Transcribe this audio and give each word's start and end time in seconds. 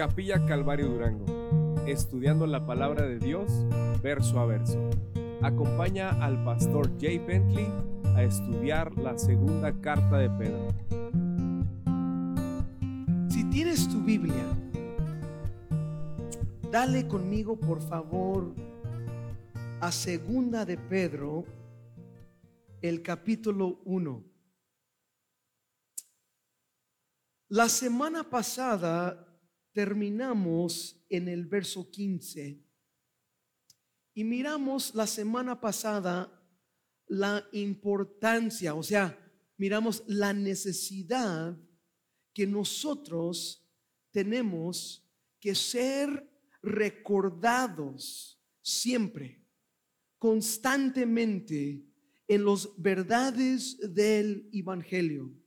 Capilla 0.00 0.46
Calvario 0.46 0.88
Durango, 0.88 1.26
estudiando 1.86 2.46
la 2.46 2.64
palabra 2.64 3.06
de 3.06 3.18
Dios 3.18 3.52
verso 4.02 4.40
a 4.40 4.46
verso. 4.46 4.88
Acompaña 5.42 6.08
al 6.24 6.42
pastor 6.42 6.90
Jay 6.98 7.18
Bentley 7.18 7.66
a 8.16 8.22
estudiar 8.22 8.96
la 8.96 9.18
segunda 9.18 9.78
carta 9.82 10.16
de 10.16 10.30
Pedro. 10.30 10.68
Si 13.28 13.44
tienes 13.50 13.90
tu 13.90 14.00
Biblia, 14.00 14.46
dale 16.72 17.06
conmigo 17.06 17.60
por 17.60 17.82
favor 17.82 18.54
a 19.82 19.92
segunda 19.92 20.64
de 20.64 20.78
Pedro, 20.78 21.44
el 22.80 23.02
capítulo 23.02 23.80
1. 23.84 24.24
La 27.50 27.68
semana 27.68 28.24
pasada 28.24 29.26
terminamos 29.72 31.04
en 31.08 31.28
el 31.28 31.46
verso 31.46 31.90
15 31.90 32.62
y 34.14 34.24
miramos 34.24 34.94
la 34.94 35.06
semana 35.06 35.60
pasada 35.60 36.36
la 37.06 37.46
importancia, 37.52 38.74
o 38.74 38.82
sea, 38.82 39.18
miramos 39.56 40.02
la 40.06 40.32
necesidad 40.32 41.56
que 42.32 42.46
nosotros 42.46 43.68
tenemos 44.10 45.06
que 45.40 45.54
ser 45.54 46.28
recordados 46.62 48.40
siempre, 48.62 49.44
constantemente 50.18 51.84
en 52.28 52.44
los 52.44 52.74
verdades 52.80 53.78
del 53.94 54.48
Evangelio. 54.52 55.39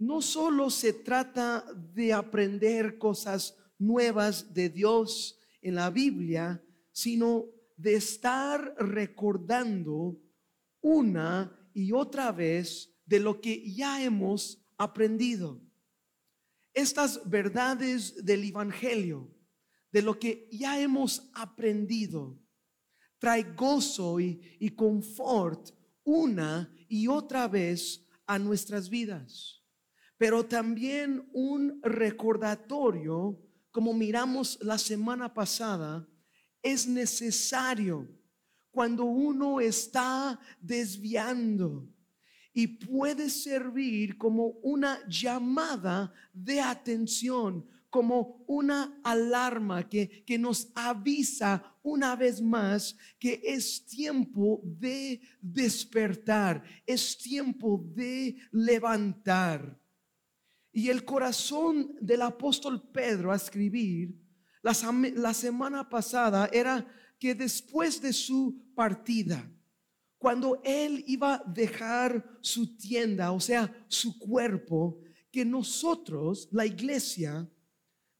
No 0.00 0.22
solo 0.22 0.70
se 0.70 0.94
trata 0.94 1.62
de 1.94 2.14
aprender 2.14 2.96
cosas 2.96 3.54
nuevas 3.78 4.54
de 4.54 4.70
Dios 4.70 5.38
en 5.60 5.74
la 5.74 5.90
Biblia, 5.90 6.64
sino 6.90 7.44
de 7.76 7.96
estar 7.96 8.74
recordando 8.78 10.18
una 10.80 11.70
y 11.74 11.92
otra 11.92 12.32
vez 12.32 12.94
de 13.04 13.20
lo 13.20 13.42
que 13.42 13.70
ya 13.74 14.02
hemos 14.02 14.64
aprendido. 14.78 15.60
Estas 16.72 17.28
verdades 17.28 18.24
del 18.24 18.44
Evangelio, 18.44 19.30
de 19.92 20.00
lo 20.00 20.18
que 20.18 20.48
ya 20.50 20.80
hemos 20.80 21.30
aprendido, 21.34 22.40
trae 23.18 23.42
gozo 23.54 24.18
y, 24.18 24.40
y 24.58 24.70
confort 24.70 25.72
una 26.04 26.74
y 26.88 27.06
otra 27.06 27.48
vez 27.48 28.06
a 28.24 28.38
nuestras 28.38 28.88
vidas, 28.88 29.59
pero 30.20 30.44
también 30.44 31.26
un 31.32 31.80
recordatorio, 31.82 33.40
como 33.70 33.94
miramos 33.94 34.58
la 34.60 34.76
semana 34.76 35.32
pasada, 35.32 36.06
es 36.62 36.86
necesario 36.86 38.06
cuando 38.70 39.04
uno 39.04 39.62
está 39.62 40.38
desviando 40.60 41.88
y 42.52 42.66
puede 42.66 43.30
servir 43.30 44.18
como 44.18 44.48
una 44.62 44.98
llamada 45.08 46.12
de 46.34 46.60
atención, 46.60 47.66
como 47.88 48.44
una 48.46 49.00
alarma 49.02 49.88
que, 49.88 50.22
que, 50.26 50.38
nos 50.38 50.70
avisa 50.74 51.78
una 51.82 52.14
vez 52.14 52.42
más 52.42 52.94
que 53.18 53.40
es 53.42 53.86
tiempo 53.86 54.60
de 54.64 55.18
despertar, 55.40 56.62
es 56.84 57.16
tiempo 57.16 57.82
de 57.94 58.36
levantar. 58.52 59.79
Y 60.72 60.88
el 60.88 61.04
corazón 61.04 61.96
del 62.00 62.22
apóstol 62.22 62.90
Pedro 62.92 63.32
a 63.32 63.36
escribir 63.36 64.14
la, 64.62 65.34
semana 65.34 65.88
pasada 65.88 66.48
era 66.52 66.86
que 67.18 67.34
después 67.34 68.00
de 68.00 68.12
su 68.12 68.62
partida, 68.74 69.50
cuando 70.18 70.60
él 70.64 71.02
iba 71.06 71.34
a 71.34 71.44
dejar 71.46 72.38
su 72.42 72.76
tienda, 72.76 73.32
o 73.32 73.40
sea, 73.40 73.84
su 73.88 74.18
cuerpo, 74.18 75.00
que 75.30 75.44
nosotros, 75.44 76.48
la 76.52 76.66
iglesia, 76.66 77.50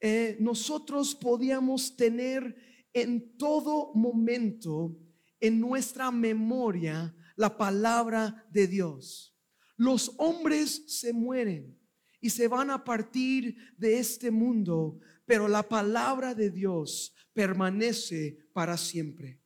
eh, 0.00 0.36
nosotros 0.40 1.14
podíamos 1.14 1.94
tener 1.94 2.56
en 2.92 3.36
todo 3.36 3.92
momento 3.94 4.96
en 5.40 5.60
nuestra 5.60 6.10
memoria 6.10 7.14
la 7.36 7.56
palabra 7.56 8.46
de 8.50 8.66
Dios. 8.66 9.36
Los 9.76 10.12
hombres 10.16 10.84
se 10.86 11.12
mueren 11.12 11.79
y 12.20 12.30
se 12.30 12.48
van 12.48 12.70
a 12.70 12.84
partir 12.84 13.56
de 13.76 13.98
este 13.98 14.30
mundo, 14.30 15.00
pero 15.24 15.48
la 15.48 15.66
palabra 15.66 16.34
de 16.34 16.50
Dios 16.50 17.14
permanece 17.32 18.38
para 18.52 18.76
siempre. 18.76 19.40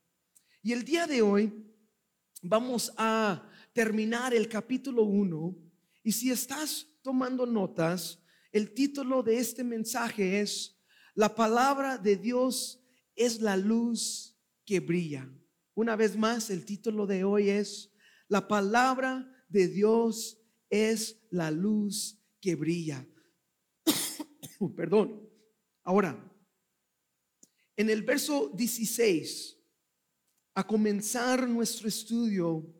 Y 0.62 0.72
el 0.72 0.84
día 0.84 1.06
de 1.06 1.22
hoy 1.22 1.52
vamos 2.42 2.92
a 2.96 3.48
terminar 3.72 4.34
el 4.34 4.48
capítulo 4.48 5.04
1 5.04 5.56
y 6.02 6.12
si 6.12 6.30
estás 6.30 6.86
tomando 7.02 7.46
notas, 7.46 8.20
el 8.50 8.72
título 8.72 9.22
de 9.22 9.38
este 9.38 9.62
mensaje 9.62 10.40
es 10.40 10.80
La 11.14 11.34
palabra 11.34 11.98
de 11.98 12.16
Dios 12.16 12.82
es 13.14 13.40
la 13.40 13.56
luz 13.56 14.36
que 14.64 14.80
brilla. 14.80 15.28
Una 15.74 15.96
vez 15.96 16.16
más, 16.16 16.50
el 16.50 16.64
título 16.64 17.06
de 17.06 17.24
hoy 17.24 17.50
es 17.50 17.92
La 18.28 18.48
palabra 18.48 19.30
de 19.48 19.68
Dios 19.68 20.40
es 20.70 21.20
la 21.30 21.50
luz 21.50 22.23
que 22.44 22.54
brilla. 22.54 23.08
Perdón. 24.76 25.26
Ahora, 25.82 26.12
en 27.74 27.88
el 27.88 28.02
verso 28.02 28.50
16, 28.54 29.58
a 30.54 30.66
comenzar 30.66 31.48
nuestro 31.48 31.88
estudio, 31.88 32.70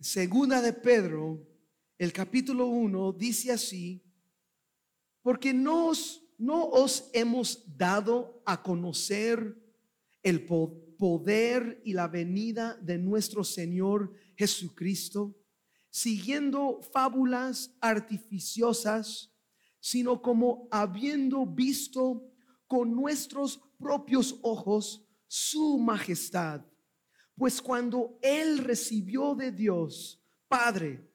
segunda 0.00 0.62
de 0.62 0.72
Pedro, 0.72 1.46
el 1.98 2.10
capítulo 2.10 2.68
1, 2.68 3.12
dice 3.12 3.52
así, 3.52 4.02
porque 5.20 5.52
nos, 5.52 6.22
no 6.38 6.64
os 6.64 7.10
hemos 7.12 7.76
dado 7.76 8.42
a 8.46 8.62
conocer 8.62 9.62
el 10.22 10.46
poder 10.46 11.82
y 11.84 11.92
la 11.92 12.08
venida 12.08 12.78
de 12.80 12.96
nuestro 12.96 13.44
Señor 13.44 14.14
Jesucristo, 14.36 15.43
siguiendo 15.94 16.80
fábulas 16.92 17.72
artificiosas 17.80 19.32
sino 19.78 20.20
como 20.20 20.66
habiendo 20.72 21.46
visto 21.46 22.32
con 22.66 22.96
nuestros 22.96 23.60
propios 23.78 24.36
ojos 24.42 25.06
su 25.28 25.78
majestad. 25.78 26.64
Pues 27.36 27.62
cuando 27.62 28.18
Él 28.22 28.58
recibió 28.58 29.36
de 29.36 29.52
Dios, 29.52 30.20
Padre, 30.48 31.08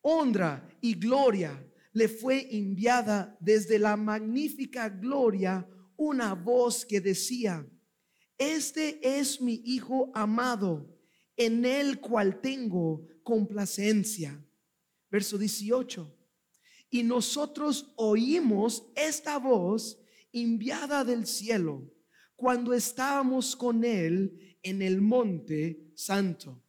honra 0.00 0.66
y 0.80 0.94
gloria, 0.94 1.62
le 1.92 2.08
fue 2.08 2.56
enviada 2.56 3.36
desde 3.38 3.78
la 3.78 3.98
magnífica 3.98 4.88
gloria 4.88 5.68
una 5.96 6.32
voz 6.34 6.86
que 6.86 7.02
decía, 7.02 7.68
este 8.38 9.18
es 9.18 9.42
mi 9.42 9.60
Hijo 9.66 10.10
amado, 10.14 10.98
en 11.36 11.66
el 11.66 12.00
cual 12.00 12.40
tengo 12.40 13.06
complacencia. 13.22 14.38
Verso 15.10 15.36
18 15.36 16.22
y 16.92 17.02
nosotros 17.02 17.90
oímos 17.96 18.84
esta 18.94 19.38
voz 19.38 19.98
enviada 20.30 21.04
del 21.04 21.26
cielo 21.26 21.90
cuando 22.36 22.74
estábamos 22.74 23.56
con 23.56 23.82
Él 23.82 24.58
en 24.62 24.82
el 24.82 25.00
monte 25.00 25.90
santo. 25.94 26.62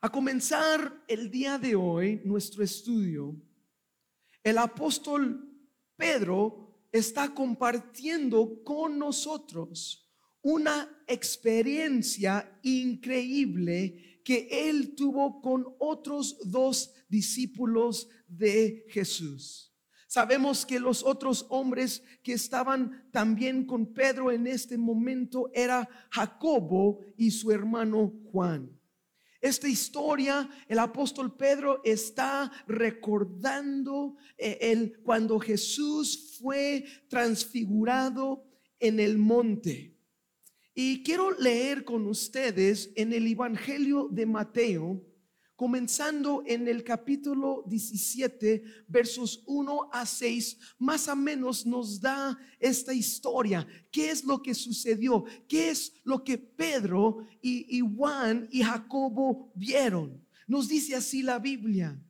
A 0.00 0.10
comenzar 0.10 1.04
el 1.06 1.30
día 1.30 1.58
de 1.58 1.74
hoy 1.74 2.22
nuestro 2.24 2.64
estudio, 2.64 3.36
el 4.42 4.56
apóstol 4.56 5.46
Pedro 5.94 6.86
está 6.90 7.34
compartiendo 7.34 8.64
con 8.64 8.98
nosotros 8.98 10.10
una 10.40 11.04
experiencia 11.06 12.58
increíble 12.62 14.11
que 14.24 14.48
él 14.68 14.94
tuvo 14.94 15.40
con 15.40 15.66
otros 15.78 16.38
dos 16.44 16.92
discípulos 17.08 18.08
de 18.26 18.84
Jesús. 18.88 19.72
Sabemos 20.06 20.66
que 20.66 20.78
los 20.78 21.02
otros 21.02 21.46
hombres 21.48 22.02
que 22.22 22.34
estaban 22.34 23.08
también 23.12 23.64
con 23.64 23.94
Pedro 23.94 24.30
en 24.30 24.46
este 24.46 24.76
momento 24.76 25.50
era 25.54 25.88
Jacobo 26.10 27.00
y 27.16 27.30
su 27.30 27.50
hermano 27.50 28.12
Juan. 28.30 28.78
Esta 29.40 29.68
historia, 29.68 30.48
el 30.68 30.78
apóstol 30.78 31.34
Pedro 31.36 31.80
está 31.82 32.52
recordando 32.68 34.16
eh, 34.38 34.58
el, 34.60 35.00
cuando 35.02 35.40
Jesús 35.40 36.38
fue 36.38 36.84
transfigurado 37.08 38.44
en 38.78 39.00
el 39.00 39.18
monte. 39.18 39.91
Y 40.74 41.02
quiero 41.02 41.32
leer 41.32 41.84
con 41.84 42.06
ustedes 42.06 42.90
en 42.96 43.12
el 43.12 43.26
Evangelio 43.26 44.08
de 44.10 44.24
Mateo, 44.24 45.04
comenzando 45.54 46.42
en 46.46 46.66
el 46.66 46.82
capítulo 46.82 47.62
17, 47.66 48.64
versos 48.88 49.42
1 49.46 49.90
a 49.92 50.06
6, 50.06 50.58
más 50.78 51.08
o 51.08 51.14
menos 51.14 51.66
nos 51.66 52.00
da 52.00 52.38
esta 52.58 52.94
historia. 52.94 53.66
¿Qué 53.90 54.10
es 54.10 54.24
lo 54.24 54.42
que 54.42 54.54
sucedió? 54.54 55.24
¿Qué 55.46 55.68
es 55.68 55.92
lo 56.04 56.24
que 56.24 56.38
Pedro 56.38 57.26
y, 57.42 57.76
y 57.76 57.80
Juan 57.80 58.48
y 58.50 58.62
Jacobo 58.62 59.52
vieron? 59.54 60.26
Nos 60.46 60.68
dice 60.68 60.96
así 60.96 61.22
la 61.22 61.38
Biblia 61.38 62.02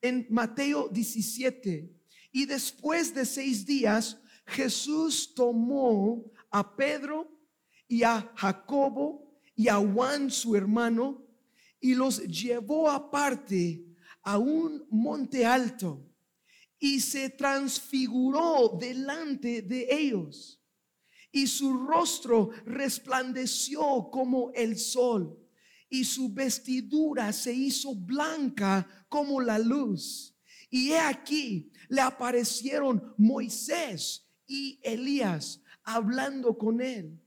en 0.00 0.28
Mateo 0.30 0.88
17. 0.88 1.92
Y 2.30 2.46
después 2.46 3.12
de 3.12 3.24
seis 3.24 3.66
días, 3.66 4.20
Jesús 4.46 5.34
tomó 5.34 6.24
a 6.50 6.76
Pedro 6.76 7.35
y 7.88 8.02
a 8.02 8.32
Jacobo 8.36 9.40
y 9.54 9.68
a 9.68 9.76
Juan 9.76 10.30
su 10.30 10.56
hermano 10.56 11.26
y 11.80 11.94
los 11.94 12.22
llevó 12.26 12.90
aparte 12.90 13.84
a 14.22 14.38
un 14.38 14.86
monte 14.90 15.46
alto 15.46 16.04
y 16.78 17.00
se 17.00 17.30
transfiguró 17.30 18.76
delante 18.78 19.62
de 19.62 19.86
ellos 19.90 20.60
y 21.32 21.46
su 21.46 21.86
rostro 21.86 22.50
resplandeció 22.64 24.08
como 24.10 24.52
el 24.54 24.78
sol 24.78 25.38
y 25.88 26.04
su 26.04 26.32
vestidura 26.32 27.32
se 27.32 27.52
hizo 27.52 27.94
blanca 27.94 29.06
como 29.08 29.40
la 29.40 29.58
luz. 29.58 30.34
Y 30.70 30.92
he 30.92 30.98
aquí, 30.98 31.70
le 31.88 32.00
aparecieron 32.00 33.14
Moisés 33.18 34.26
y 34.46 34.80
Elías 34.82 35.62
hablando 35.84 36.56
con 36.56 36.80
él. 36.80 37.20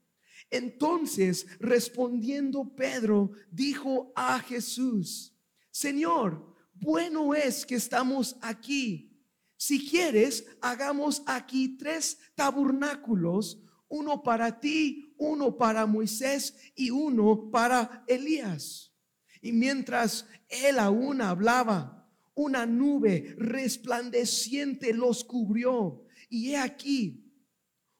Entonces, 0.51 1.46
respondiendo 1.60 2.75
Pedro, 2.75 3.31
dijo 3.51 4.12
a 4.16 4.40
Jesús, 4.40 5.36
Señor, 5.72 6.56
bueno 6.74 7.34
es 7.36 7.66
que 7.66 7.75
estamos 7.75 8.36
aquí. 8.42 9.10
Si 9.57 9.88
quieres, 9.88 10.46
hagamos 10.62 11.22
aquí 11.25 11.78
tres 11.78 12.18
tabernáculos, 12.36 13.62
uno 13.90 14.24
para 14.24 14.60
ti, 14.60 15.13
uno 15.18 15.57
para 15.57 15.86
Moisés 15.86 16.56
y 16.75 16.92
uno 16.92 17.50
para 17.51 18.04
Elías. 18.07 18.94
Y 19.42 19.51
mientras 19.51 20.25
él 20.48 20.80
aún 20.80 21.22
hablaba, 21.22 22.10
una 22.36 22.66
nube 22.66 23.36
resplandeciente 23.38 24.94
los 24.94 25.24
cubrió. 25.24 26.06
Y 26.30 26.51
he 26.51 26.57
aquí, 26.57 27.28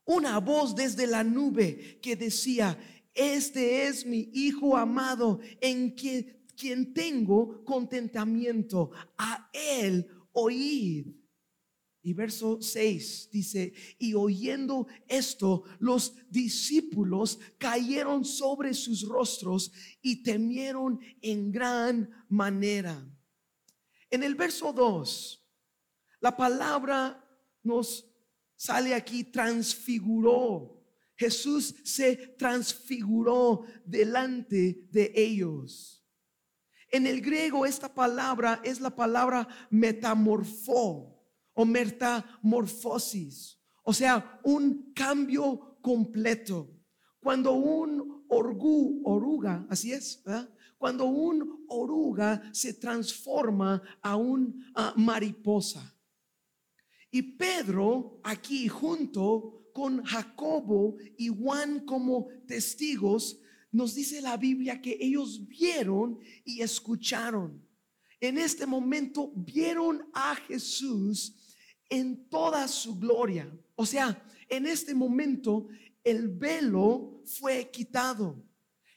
una 0.10 0.40
voz 0.40 0.74
desde 0.74 1.06
la 1.06 1.24
nube 1.24 2.00
que 2.02 2.16
decía, 2.16 2.76
este 3.14 3.88
es 3.88 4.08
mi 4.08 4.32
Hijo 4.34 4.76
amado 4.76 5.40
en 5.62 5.92
quien, 5.92 6.94
tengo 6.96 7.64
contentamiento. 7.64 8.90
A 9.18 9.50
él 9.54 10.08
oíd. 10.32 11.16
Y 12.02 12.14
verso 12.14 12.60
6 12.60 13.30
dice, 13.32 13.72
y 14.00 14.16
oyendo 14.16 14.88
esto, 15.08 15.64
los 15.78 16.16
discípulos 16.28 17.40
cayeron 17.60 18.26
sobre 18.26 18.74
sus 18.74 19.08
rostros 19.08 19.72
y 20.02 20.24
temieron 20.24 21.00
en 21.22 21.52
gran 21.52 22.10
manera. 22.30 23.08
En 24.10 24.24
el 24.24 24.34
verso 24.34 24.74
2, 24.74 25.48
la 26.20 26.36
palabra 26.36 27.24
nos 27.62 28.10
sale 28.60 28.94
aquí, 28.94 29.24
transfiguró. 29.24 30.84
Jesús 31.16 31.76
se 31.86 32.16
transfiguró 32.38 33.64
delante 33.86 34.86
de 34.92 35.14
ellos. 35.16 36.06
En 36.92 37.08
el 37.08 37.22
griego 37.22 37.66
esta 37.66 37.94
palabra 37.94 38.60
es 38.64 38.82
la 38.82 38.94
palabra 38.94 39.48
metamorfó 39.70 41.24
o 41.54 41.66
metamorfosis, 41.66 43.58
o 43.84 43.94
sea, 43.94 44.40
un 44.44 44.92
cambio 44.94 45.78
completo. 45.82 46.70
Cuando 47.22 47.54
un 47.54 48.26
orgu, 48.28 49.02
oruga, 49.06 49.66
así 49.70 49.94
es, 49.94 50.22
cuando 50.78 51.06
un 51.06 51.66
oruga 51.70 52.42
se 52.54 52.74
transforma 52.74 53.82
a 54.02 54.16
un 54.18 54.66
mariposa. 54.96 55.99
Y 57.12 57.22
Pedro 57.22 58.20
aquí 58.24 58.68
junto 58.68 59.70
con 59.74 60.04
Jacobo 60.04 60.98
y 61.18 61.30
Juan 61.30 61.86
como 61.86 62.28
testigos, 62.48 63.40
nos 63.72 63.96
dice 63.96 64.22
la 64.22 64.36
Biblia 64.36 64.82
que 64.82 64.98
ellos 65.00 65.48
vieron 65.48 66.20
y 66.44 66.62
escucharon. 66.62 67.64
En 68.20 68.38
este 68.38 68.66
momento 68.66 69.32
vieron 69.36 70.08
a 70.14 70.36
Jesús 70.36 71.36
en 71.90 72.28
toda 72.30 72.68
su 72.68 72.98
gloria. 72.98 73.50
O 73.76 73.86
sea, 73.86 74.26
en 74.50 74.66
este 74.66 74.94
momento 74.94 75.68
el 76.04 76.28
velo 76.28 77.22
fue 77.26 77.70
quitado. 77.72 78.44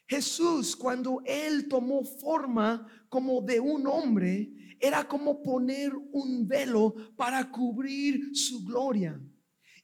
Jesús, 0.07 0.75
cuando 0.75 1.21
él 1.25 1.67
tomó 1.67 2.03
forma 2.03 2.87
como 3.09 3.41
de 3.41 3.59
un 3.59 3.87
hombre, 3.87 4.51
era 4.83 5.07
como 5.07 5.41
poner 5.41 5.93
un 6.11 6.45
velo 6.45 6.93
para 7.15 7.49
cubrir 7.49 8.35
su 8.35 8.65
gloria. 8.65 9.17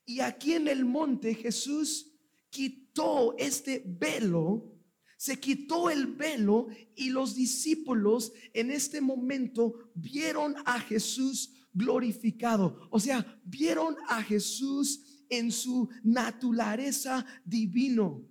Y 0.05 0.19
aquí 0.19 0.55
en 0.55 0.67
el 0.67 0.83
monte 0.83 1.33
Jesús 1.35 2.11
quitó 2.49 3.33
este 3.37 3.81
velo, 3.85 4.77
se 5.15 5.39
quitó 5.39 5.89
el 5.89 6.05
velo 6.05 6.67
y 6.97 7.11
los 7.11 7.33
discípulos 7.33 8.33
en 8.53 8.71
este 8.71 8.99
momento 8.99 9.89
vieron 9.95 10.53
a 10.65 10.81
Jesús 10.81 11.53
glorificado. 11.71 12.89
O 12.91 12.99
sea, 12.99 13.39
vieron 13.45 13.95
a 14.09 14.21
Jesús 14.21 15.23
en 15.29 15.53
su 15.53 15.87
naturaleza 16.03 17.25
divino. 17.45 18.27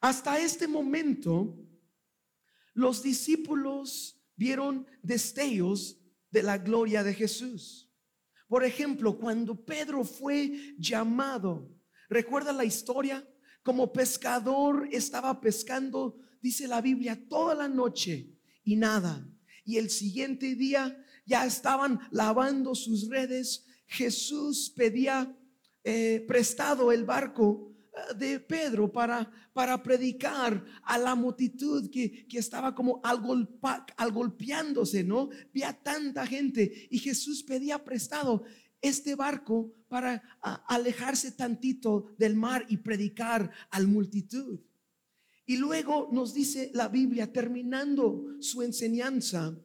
Hasta 0.00 0.38
este 0.38 0.68
momento, 0.68 1.58
los 2.74 3.02
discípulos 3.02 4.17
vieron 4.38 4.86
destellos 5.02 6.00
de 6.30 6.42
la 6.42 6.56
gloria 6.56 7.02
de 7.02 7.12
Jesús. 7.12 7.92
Por 8.46 8.64
ejemplo, 8.64 9.18
cuando 9.18 9.62
Pedro 9.66 10.04
fue 10.04 10.74
llamado, 10.78 11.70
¿recuerda 12.08 12.52
la 12.52 12.64
historia? 12.64 13.28
Como 13.62 13.92
pescador 13.92 14.88
estaba 14.90 15.40
pescando, 15.40 16.18
dice 16.40 16.66
la 16.66 16.80
Biblia, 16.80 17.28
toda 17.28 17.54
la 17.54 17.68
noche 17.68 18.32
y 18.64 18.76
nada. 18.76 19.28
Y 19.64 19.76
el 19.76 19.90
siguiente 19.90 20.54
día 20.54 21.04
ya 21.26 21.44
estaban 21.44 22.00
lavando 22.10 22.74
sus 22.74 23.08
redes. 23.08 23.66
Jesús 23.86 24.72
pedía 24.74 25.36
eh, 25.84 26.24
prestado 26.26 26.92
el 26.92 27.04
barco 27.04 27.74
de 28.16 28.40
Pedro 28.40 28.90
para, 28.90 29.30
para 29.52 29.82
predicar 29.82 30.64
a 30.82 30.98
la 30.98 31.14
multitud 31.14 31.90
que, 31.90 32.26
estaba 32.32 32.74
como 32.74 33.00
al, 33.02 33.20
al 33.96 34.12
golpeándose, 34.12 35.04
¿no? 35.04 35.28
Vía 35.52 35.72
tanta 35.72 36.26
gente 36.26 36.88
y 36.90 36.98
Jesús 36.98 37.42
pedía 37.42 37.82
prestado 37.84 38.44
este 38.80 39.14
barco 39.14 39.72
para 39.88 40.22
alejarse 40.66 41.32
tantito 41.32 42.14
del 42.16 42.36
mar 42.36 42.64
y 42.68 42.76
predicar 42.78 43.50
al 43.70 43.88
multitud. 43.88 44.60
Y 45.46 45.56
luego 45.56 46.08
nos 46.12 46.34
dice 46.34 46.70
la 46.74 46.88
Biblia, 46.88 47.32
terminando 47.32 48.36
su 48.40 48.62
enseñanza, 48.62 49.56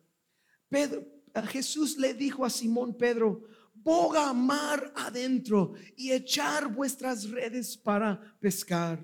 Pedro, 0.70 1.06
Jesús 1.48 1.98
le 1.98 2.14
dijo 2.14 2.46
a 2.46 2.50
Simón 2.50 2.98
Pedro, 2.98 3.44
boga 3.84 4.34
mar 4.34 4.94
adentro 4.96 5.74
y 5.96 6.12
echar 6.12 6.74
vuestras 6.74 7.30
redes 7.30 7.78
para 7.78 8.38
pescar. 8.40 9.04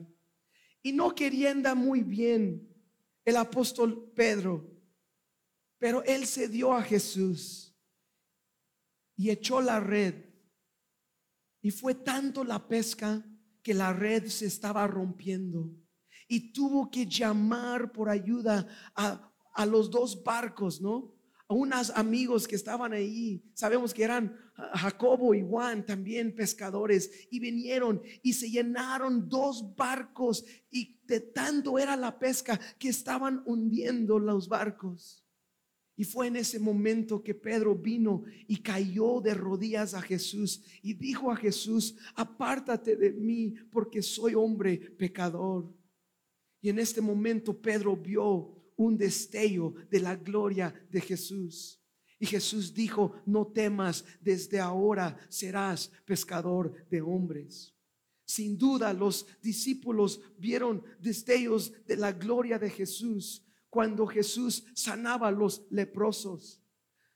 Y 0.82 0.94
no 0.94 1.14
queriendo 1.14 1.76
muy 1.76 2.04
bien 2.04 2.68
el 3.26 3.36
apóstol 3.36 4.12
Pedro, 4.16 4.70
pero 5.78 6.04
él 6.04 6.26
se 6.26 6.48
dio 6.48 6.74
a 6.74 6.82
Jesús 6.82 7.76
y 9.16 9.30
echó 9.30 9.62
la 9.62 9.80
red. 9.80 10.26
Y 11.62 11.72
fue 11.72 11.94
tanto 11.94 12.44
la 12.44 12.68
pesca 12.68 13.26
que 13.62 13.74
la 13.74 13.92
red 13.92 14.28
se 14.28 14.46
estaba 14.46 14.88
rompiendo 14.88 15.70
y 16.30 16.54
tuvo 16.54 16.90
que 16.90 17.06
llamar 17.06 17.92
por 17.92 18.08
ayuda 18.08 18.66
a, 18.96 19.34
a 19.54 19.66
los 19.66 19.90
dos 19.90 20.24
barcos, 20.24 20.80
¿no? 20.80 21.19
Unos 21.52 21.90
amigos 21.90 22.48
que 22.48 22.56
estaban 22.56 22.94
ahí, 22.94 23.44
sabemos 23.56 23.92
que 23.92 24.04
eran 24.04 24.38
Jacobo 24.54 25.34
y 25.34 25.42
Juan, 25.42 25.84
también 25.84 26.36
pescadores, 26.36 27.28
y 27.32 27.40
vinieron 27.40 28.04
y 28.22 28.34
se 28.34 28.52
llenaron 28.52 29.28
dos 29.28 29.76
barcos 29.76 30.46
y 30.70 31.00
de 31.08 31.20
tanto 31.22 31.80
era 31.80 31.96
la 31.96 32.20
pesca 32.20 32.60
que 32.78 32.90
estaban 32.90 33.42
hundiendo 33.48 34.20
los 34.20 34.48
barcos. 34.48 35.26
Y 35.96 36.04
fue 36.04 36.28
en 36.28 36.36
ese 36.36 36.60
momento 36.60 37.24
que 37.24 37.34
Pedro 37.34 37.76
vino 37.76 38.26
y 38.48 38.58
cayó 38.58 39.20
de 39.20 39.34
rodillas 39.34 39.96
a 39.96 40.04
Jesús 40.04 40.64
y 40.84 40.94
dijo 40.94 41.32
a 41.32 41.36
Jesús, 41.36 41.98
apártate 42.16 42.96
de 42.96 43.12
mí 43.12 43.56
porque 43.72 44.04
soy 44.04 44.36
hombre 44.36 44.78
pecador. 44.78 45.74
Y 46.62 46.70
en 46.70 46.78
este 46.78 47.02
momento 47.02 47.60
Pedro 47.60 47.98
vio 47.98 48.59
un 48.80 48.98
destello 48.98 49.74
de 49.92 50.00
la 50.00 50.16
gloria 50.16 50.74
de 50.90 51.02
Jesús. 51.02 51.82
Y 52.18 52.26
Jesús 52.26 52.74
dijo, 52.74 53.14
no 53.26 53.46
temas, 53.48 54.06
desde 54.22 54.60
ahora 54.60 55.18
serás 55.30 55.92
pescador 56.06 56.74
de 56.90 57.02
hombres. 57.02 57.76
Sin 58.24 58.58
duda 58.58 58.94
los 58.94 59.28
discípulos 59.42 60.22
vieron 60.38 60.82
destellos 61.00 61.74
de 61.86 61.98
la 61.98 62.14
gloria 62.14 62.58
de 62.58 62.70
Jesús 62.70 63.46
cuando 63.70 64.08
Jesús 64.08 64.64
sanaba 64.74 65.28
a 65.28 65.32
los 65.32 65.66
leprosos. 65.70 66.62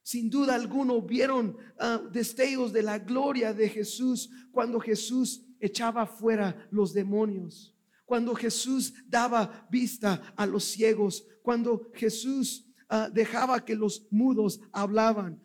Sin 0.01 0.29
duda 0.29 0.55
alguno 0.55 1.01
vieron 1.01 1.57
ah, 1.79 2.01
destellos 2.11 2.73
de 2.73 2.83
la 2.83 2.99
gloria 2.99 3.53
de 3.53 3.69
Jesús 3.69 4.29
cuando 4.51 4.81
Jesús 4.81 5.45
echaba 5.61 6.05
fuera 6.05 6.67
los 6.71 6.93
demonios, 6.93 7.73
cuando 8.05 8.35
Jesús 8.35 8.93
daba 9.07 9.67
vista 9.69 10.33
a 10.35 10.45
los 10.45 10.63
ciegos, 10.63 11.25
cuando 11.41 11.91
Jesús 11.93 12.65
ah, 12.89 13.09
dejaba 13.11 13.63
que 13.63 13.75
los 13.75 14.07
mudos 14.11 14.59
hablaban. 14.71 15.41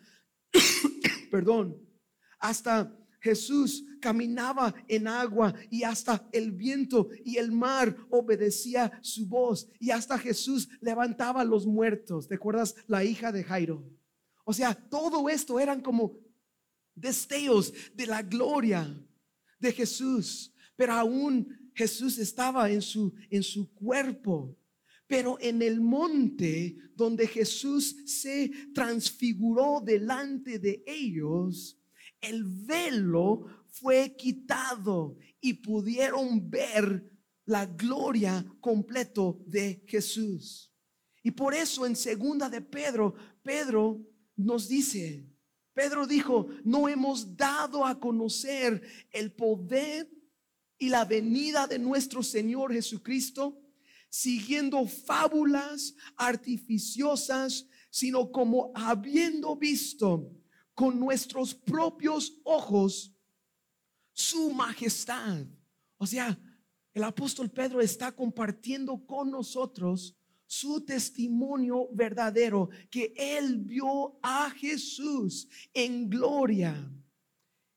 Perdón, 1.31 1.77
hasta 2.39 2.95
Jesús 3.21 3.85
caminaba 4.01 4.75
en 4.87 5.09
agua 5.09 5.55
y 5.71 5.83
hasta 5.83 6.29
el 6.33 6.53
viento 6.53 7.09
y 7.25 7.37
el 7.37 7.51
mar 7.51 7.97
obedecía 8.11 8.99
su 9.03 9.27
voz 9.27 9.69
y 9.81 9.91
hasta 9.91 10.19
Jesús 10.19 10.69
levantaba 10.81 11.41
a 11.41 11.45
los 11.45 11.67
muertos. 11.67 12.29
¿Te 12.29 12.37
acuerdas 12.37 12.75
la 12.87 13.05
hija 13.05 13.33
de 13.33 13.45
Jairo? 13.45 13.85
O 14.45 14.53
sea, 14.53 14.75
todo 14.75 15.29
esto 15.29 15.59
eran 15.61 15.81
como 15.81 16.17
destellos 16.95 17.73
de 17.95 18.07
la 18.07 18.23
gloria 18.23 19.05
de 19.59 19.73
Jesús, 19.73 20.55
pero 20.77 20.95
aún 20.95 21.68
Jesús 21.79 22.19
estaba 22.19 22.69
en 22.69 22.83
su 22.83 23.15
en 23.31 23.45
su 23.45 23.73
cuerpo. 23.73 24.59
Pero 25.07 25.39
en 25.41 25.63
el 25.63 25.81
monte 25.81 26.77
donde 26.95 27.29
Jesús 27.29 27.97
se 28.05 28.51
transfiguró 28.75 29.81
delante 29.81 30.59
de 30.59 30.83
ellos, 30.87 31.79
el 32.21 32.45
velo 32.45 33.47
fue 33.69 34.17
quitado 34.17 35.17
y 35.41 35.55
pudieron 35.55 36.51
ver 36.51 37.11
la 37.47 37.65
gloria 37.65 38.45
completo 38.61 39.41
de 39.47 39.83
Jesús. 39.87 40.75
Y 41.23 41.31
por 41.31 41.55
eso 41.55 41.87
en 41.87 41.95
segunda 41.95 42.51
de 42.51 42.61
Pedro, 42.61 43.15
Pedro 43.43 44.05
nos 44.37 44.69
dice, 44.69 45.27
Pedro 45.73 46.07
dijo, 46.07 46.49
no 46.65 46.89
hemos 46.89 47.37
dado 47.37 47.87
a 47.87 47.99
conocer 47.99 48.83
el 49.13 49.33
poder 49.33 50.18
y 50.79 50.89
la 50.89 51.05
venida 51.05 51.67
de 51.67 51.79
nuestro 51.79 52.23
Señor 52.23 52.73
Jesucristo 52.73 53.61
siguiendo 54.11 54.87
fábulas 54.87 55.95
artificiosas, 56.17 57.67
sino 57.91 58.31
como 58.31 58.73
habiendo 58.75 59.57
visto 59.57 60.33
con 60.75 60.99
nuestros 60.99 61.55
propios 61.55 62.35
ojos 62.45 63.13
su 64.13 64.51
majestad. 64.51 65.47
O 65.97 66.07
sea, 66.07 66.39
el 66.95 67.05
apóstol 67.05 67.51
Pedro 67.51 67.81
está 67.81 68.13
compartiendo 68.13 69.05
con 69.07 69.31
nosotros 69.31 70.17
su 70.47 70.81
testimonio 70.81 71.89
verdadero, 71.93 72.71
que 72.91 73.13
él 73.17 73.59
vio 73.59 74.19
a 74.23 74.51
Jesús 74.51 75.47
en 75.75 76.09
gloria. 76.09 76.91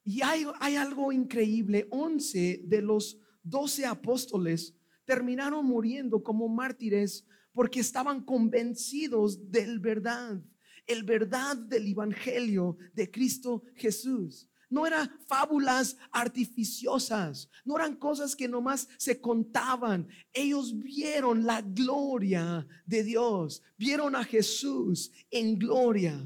Y 0.04 0.22
hay, 0.22 0.46
hay 0.60 0.76
algo 0.76 1.12
increíble, 1.12 1.88
once 1.92 2.62
de 2.66 2.82
los 2.82 3.20
doce 3.44 3.86
apóstoles 3.86 4.76
terminaron 5.06 5.66
muriendo 5.66 6.24
como 6.24 6.48
mártires 6.48 7.26
porque 7.54 7.80
estaban 7.80 8.24
convencidos 8.24 9.52
del 9.52 9.80
verdad 9.80 10.42
el 10.88 11.04
verdad 11.04 11.58
del 11.58 11.88
Evangelio 11.88 12.78
de 12.94 13.10
Cristo 13.10 13.64
Jesús. 13.76 14.48
No 14.70 14.88
eran 14.88 15.12
fábulas 15.28 15.98
artificiosas, 16.12 17.50
no 17.66 17.76
eran 17.76 17.98
cosas 17.98 18.36
que 18.36 18.48
nomás 18.48 18.88
se 18.98 19.20
contaban. 19.20 20.08
Ellos 20.32 20.78
vieron 20.78 21.46
la 21.46 21.62
gloria 21.62 22.66
de 22.86 23.04
Dios, 23.04 23.62
vieron 23.78 24.16
a 24.16 24.24
Jesús 24.24 25.12
en 25.30 25.60
gloria. 25.60 26.24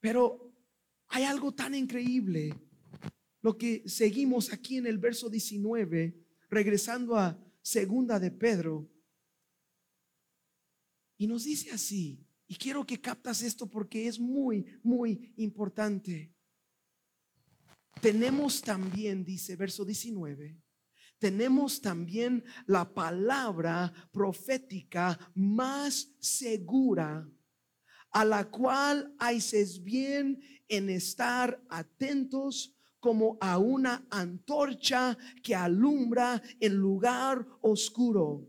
Pero 0.00 0.45
hay 1.08 1.24
algo 1.24 1.52
tan 1.52 1.74
increíble, 1.74 2.54
lo 3.42 3.56
que 3.56 3.82
seguimos 3.86 4.52
aquí 4.52 4.76
en 4.76 4.86
el 4.86 4.98
verso 4.98 5.28
19, 5.28 6.14
regresando 6.50 7.16
a 7.16 7.38
segunda 7.62 8.18
de 8.18 8.30
Pedro, 8.30 8.90
y 11.18 11.26
nos 11.26 11.44
dice 11.44 11.70
así, 11.70 12.26
y 12.46 12.54
quiero 12.56 12.86
que 12.86 13.00
captas 13.00 13.42
esto 13.42 13.68
porque 13.68 14.06
es 14.06 14.20
muy, 14.20 14.66
muy 14.82 15.32
importante. 15.36 16.32
Tenemos 18.00 18.60
también, 18.60 19.24
dice 19.24 19.56
verso 19.56 19.84
19, 19.84 20.60
tenemos 21.18 21.80
también 21.80 22.44
la 22.66 22.92
palabra 22.92 23.92
profética 24.12 25.18
más 25.34 26.14
segura, 26.20 27.26
a 28.16 28.24
la 28.24 28.48
cual 28.48 29.14
haces 29.18 29.84
bien 29.84 30.40
en 30.68 30.88
estar 30.88 31.62
atentos 31.68 32.74
como 32.98 33.36
a 33.42 33.58
una 33.58 34.06
antorcha 34.08 35.18
que 35.42 35.54
alumbra 35.54 36.42
en 36.58 36.76
lugar 36.76 37.46
oscuro 37.60 38.48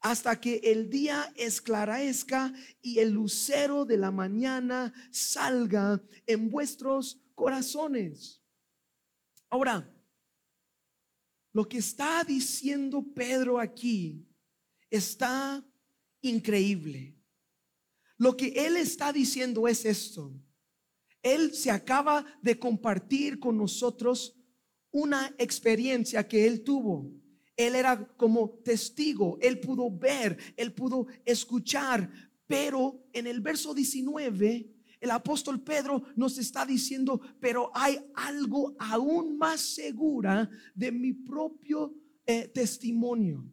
hasta 0.00 0.40
que 0.40 0.56
el 0.64 0.88
día 0.88 1.30
esclarezca 1.36 2.50
y 2.80 3.00
el 3.00 3.10
lucero 3.10 3.84
de 3.84 3.98
la 3.98 4.10
mañana 4.10 4.90
salga 5.10 6.02
en 6.26 6.48
vuestros 6.48 7.20
corazones. 7.34 8.40
Ahora, 9.50 9.86
lo 11.52 11.68
que 11.68 11.76
está 11.76 12.24
diciendo 12.24 13.04
Pedro 13.14 13.60
aquí 13.60 14.26
está 14.88 15.62
increíble. 16.22 17.19
Lo 18.20 18.36
que 18.36 18.48
él 18.48 18.76
está 18.76 19.14
diciendo 19.14 19.66
es 19.66 19.86
esto. 19.86 20.30
Él 21.22 21.54
se 21.54 21.70
acaba 21.70 22.26
de 22.42 22.58
compartir 22.58 23.40
con 23.40 23.56
nosotros 23.56 24.36
una 24.90 25.34
experiencia 25.38 26.28
que 26.28 26.46
él 26.46 26.62
tuvo. 26.62 27.10
Él 27.56 27.74
era 27.74 28.06
como 28.18 28.60
testigo, 28.62 29.38
él 29.40 29.58
pudo 29.58 29.90
ver, 29.90 30.36
él 30.58 30.74
pudo 30.74 31.06
escuchar, 31.24 32.12
pero 32.46 33.02
en 33.14 33.26
el 33.26 33.40
verso 33.40 33.72
19 33.72 34.70
el 35.00 35.10
apóstol 35.10 35.62
Pedro 35.62 36.02
nos 36.14 36.36
está 36.36 36.66
diciendo, 36.66 37.22
pero 37.40 37.70
hay 37.74 37.98
algo 38.16 38.76
aún 38.78 39.38
más 39.38 39.62
segura 39.62 40.50
de 40.74 40.92
mi 40.92 41.14
propio 41.14 41.94
eh, 42.26 42.48
testimonio. 42.48 43.50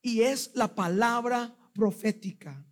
Y 0.00 0.20
es 0.20 0.52
la 0.54 0.72
palabra 0.72 1.58
profética. 1.74 2.67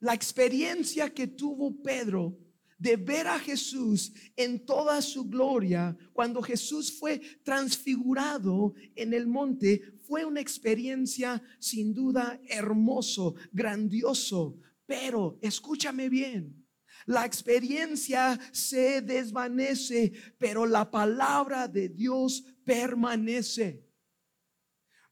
La 0.00 0.14
experiencia 0.14 1.10
que 1.10 1.26
tuvo 1.26 1.82
Pedro 1.82 2.36
de 2.78 2.96
ver 2.96 3.26
a 3.26 3.38
Jesús 3.38 4.12
en 4.34 4.64
toda 4.64 5.02
su 5.02 5.28
gloria, 5.28 5.96
cuando 6.14 6.40
Jesús 6.40 6.98
fue 6.98 7.20
transfigurado 7.44 8.74
en 8.96 9.12
el 9.12 9.26
monte, 9.26 9.82
fue 10.00 10.24
una 10.24 10.40
experiencia 10.40 11.42
sin 11.58 11.92
duda 11.92 12.40
hermoso, 12.48 13.34
grandioso, 13.52 14.58
pero 14.86 15.38
escúchame 15.42 16.08
bien. 16.08 16.66
La 17.04 17.26
experiencia 17.26 18.40
se 18.50 19.02
desvanece, 19.02 20.12
pero 20.38 20.64
la 20.64 20.90
palabra 20.90 21.68
de 21.68 21.90
Dios 21.90 22.44
permanece. 22.64 23.89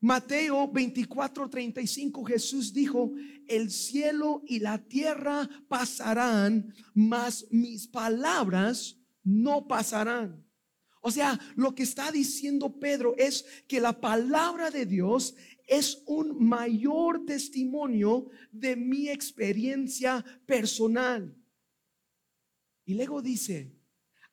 Mateo 0.00 0.70
24, 0.70 1.50
35, 1.50 2.24
Jesús 2.24 2.72
dijo, 2.72 3.12
el 3.48 3.70
cielo 3.70 4.42
y 4.46 4.60
la 4.60 4.78
tierra 4.78 5.48
pasarán, 5.68 6.72
mas 6.94 7.46
mis 7.50 7.88
palabras 7.88 8.96
no 9.24 9.66
pasarán. 9.66 10.44
O 11.00 11.10
sea, 11.10 11.38
lo 11.56 11.74
que 11.74 11.82
está 11.82 12.12
diciendo 12.12 12.78
Pedro 12.78 13.14
es 13.16 13.44
que 13.66 13.80
la 13.80 14.00
palabra 14.00 14.70
de 14.70 14.86
Dios 14.86 15.34
es 15.66 16.02
un 16.06 16.46
mayor 16.46 17.24
testimonio 17.24 18.28
de 18.52 18.76
mi 18.76 19.08
experiencia 19.08 20.24
personal. 20.46 21.36
Y 22.84 22.94
luego 22.94 23.20
dice, 23.20 23.77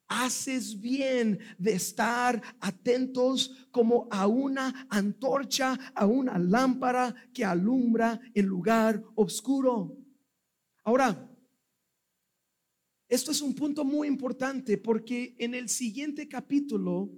Haces 0.08 0.80
bien 0.80 1.40
de 1.58 1.74
estar 1.74 2.42
atentos 2.60 3.68
como 3.72 4.08
a 4.12 4.28
una 4.28 4.88
antorcha, 4.90 5.78
a 5.96 6.06
una 6.06 6.38
lámpara 6.38 7.16
que 7.34 7.44
alumbra 7.44 8.20
en 8.34 8.46
lugar 8.46 9.04
oscuro. 9.16 9.98
Ahora, 10.84 11.28
esto 13.08 13.32
es 13.32 13.42
un 13.42 13.54
punto 13.54 13.84
muy 13.84 14.08
importante 14.08 14.78
porque 14.78 15.36
en 15.38 15.54
el 15.54 15.70
siguiente 15.70 16.28
capítulo, 16.28 17.12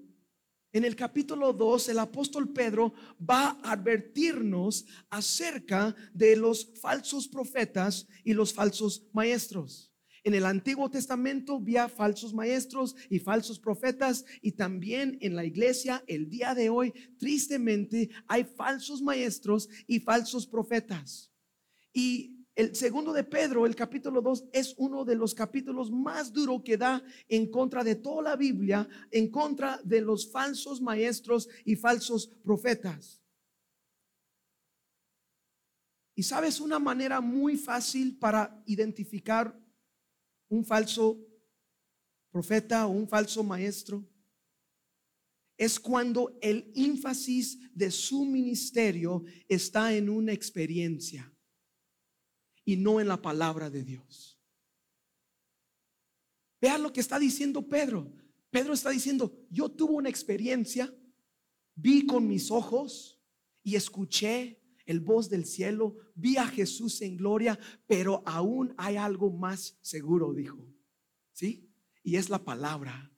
en 0.73 0.83
el 0.83 0.95
capítulo 0.95 1.53
2, 1.53 1.89
el 1.89 1.99
apóstol 1.99 2.51
Pedro 2.51 2.93
va 3.17 3.59
a 3.63 3.71
advertirnos 3.71 4.85
acerca 5.09 5.95
de 6.13 6.35
los 6.35 6.73
falsos 6.79 7.27
profetas 7.27 8.05
y 8.23 8.33
los 8.33 8.53
falsos 8.53 9.07
maestros. 9.13 9.86
En 10.27 10.33
el 10.33 10.45
Antiguo 10.45 10.91
Testamento 10.91 11.55
había 11.55 11.87
falsos 11.87 12.33
maestros 12.33 12.97
y 13.09 13.17
falsos 13.17 13.59
profetas 13.59 14.25
y 14.41 14.51
también 14.51 15.17
en 15.21 15.37
la 15.37 15.45
iglesia 15.45 16.03
el 16.05 16.29
día 16.29 16.53
de 16.53 16.69
hoy, 16.69 16.91
tristemente, 17.17 18.09
hay 18.27 18.43
falsos 18.43 19.01
maestros 19.01 19.69
y 19.87 20.01
falsos 20.01 20.45
profetas. 20.45 21.31
Y 21.93 22.45
el 22.55 22.75
segundo 22.75 23.13
de 23.13 23.23
Pedro, 23.23 23.65
el 23.65 23.73
capítulo 23.73 24.21
2, 24.21 24.49
es 24.51 24.75
uno 24.77 25.05
de 25.05 25.15
los 25.15 25.33
capítulos 25.33 25.89
más 25.89 26.33
duros 26.33 26.61
que 26.61 26.75
da 26.75 27.01
en 27.29 27.49
contra 27.49 27.81
de 27.85 27.95
toda 27.95 28.21
la 28.23 28.35
Biblia, 28.35 28.85
en 29.09 29.31
contra 29.31 29.79
de 29.85 30.01
los 30.01 30.29
falsos 30.29 30.81
maestros 30.81 31.47
y 31.63 31.77
falsos 31.77 32.27
profetas. 32.43 33.23
Y 36.15 36.23
sabes 36.23 36.59
una 36.59 36.79
manera 36.79 37.21
muy 37.21 37.55
fácil 37.55 38.17
para 38.17 38.61
identificar 38.65 39.57
un 40.49 40.65
falso 40.65 41.19
profeta 42.31 42.85
o 42.85 42.91
un 42.91 43.07
falso 43.07 43.43
maestro 43.43 44.07
es 45.57 45.79
cuando 45.79 46.37
el 46.41 46.71
énfasis 46.75 47.57
de 47.73 47.89
su 47.89 48.25
ministerio 48.25 49.23
está 49.47 49.93
en 49.95 50.09
una 50.09 50.31
experiencia 50.31 51.33
y 52.63 52.75
no 52.75 52.99
en 53.01 53.07
la 53.07 53.21
palabra 53.21 53.69
de 53.69 53.83
Dios. 53.83 54.39
Vean 56.61 56.83
lo 56.83 56.93
que 56.93 56.99
está 56.99 57.17
diciendo 57.17 57.67
Pedro. 57.67 58.13
Pedro 58.51 58.73
está 58.73 58.91
diciendo, 58.91 59.45
yo 59.49 59.69
tuve 59.69 59.93
una 59.93 60.09
experiencia, 60.09 60.93
vi 61.75 62.05
con 62.05 62.27
mis 62.27 62.51
ojos 62.51 63.19
y 63.63 63.75
escuché 63.75 64.61
el 64.87 65.01
voz 65.01 65.29
del 65.29 65.45
cielo, 65.45 65.97
vi 66.15 66.37
a 66.37 66.47
Jesús 66.47 67.01
en 67.01 67.17
gloria, 67.17 67.59
pero 67.85 68.23
aún 68.25 68.73
hay 68.77 68.95
algo 68.95 69.29
más 69.29 69.77
seguro, 69.81 70.33
dijo. 70.33 70.65
¿Sí? 71.33 71.69
Y 72.01 72.15
es 72.15 72.29
la 72.29 72.43
palabra. 72.43 73.11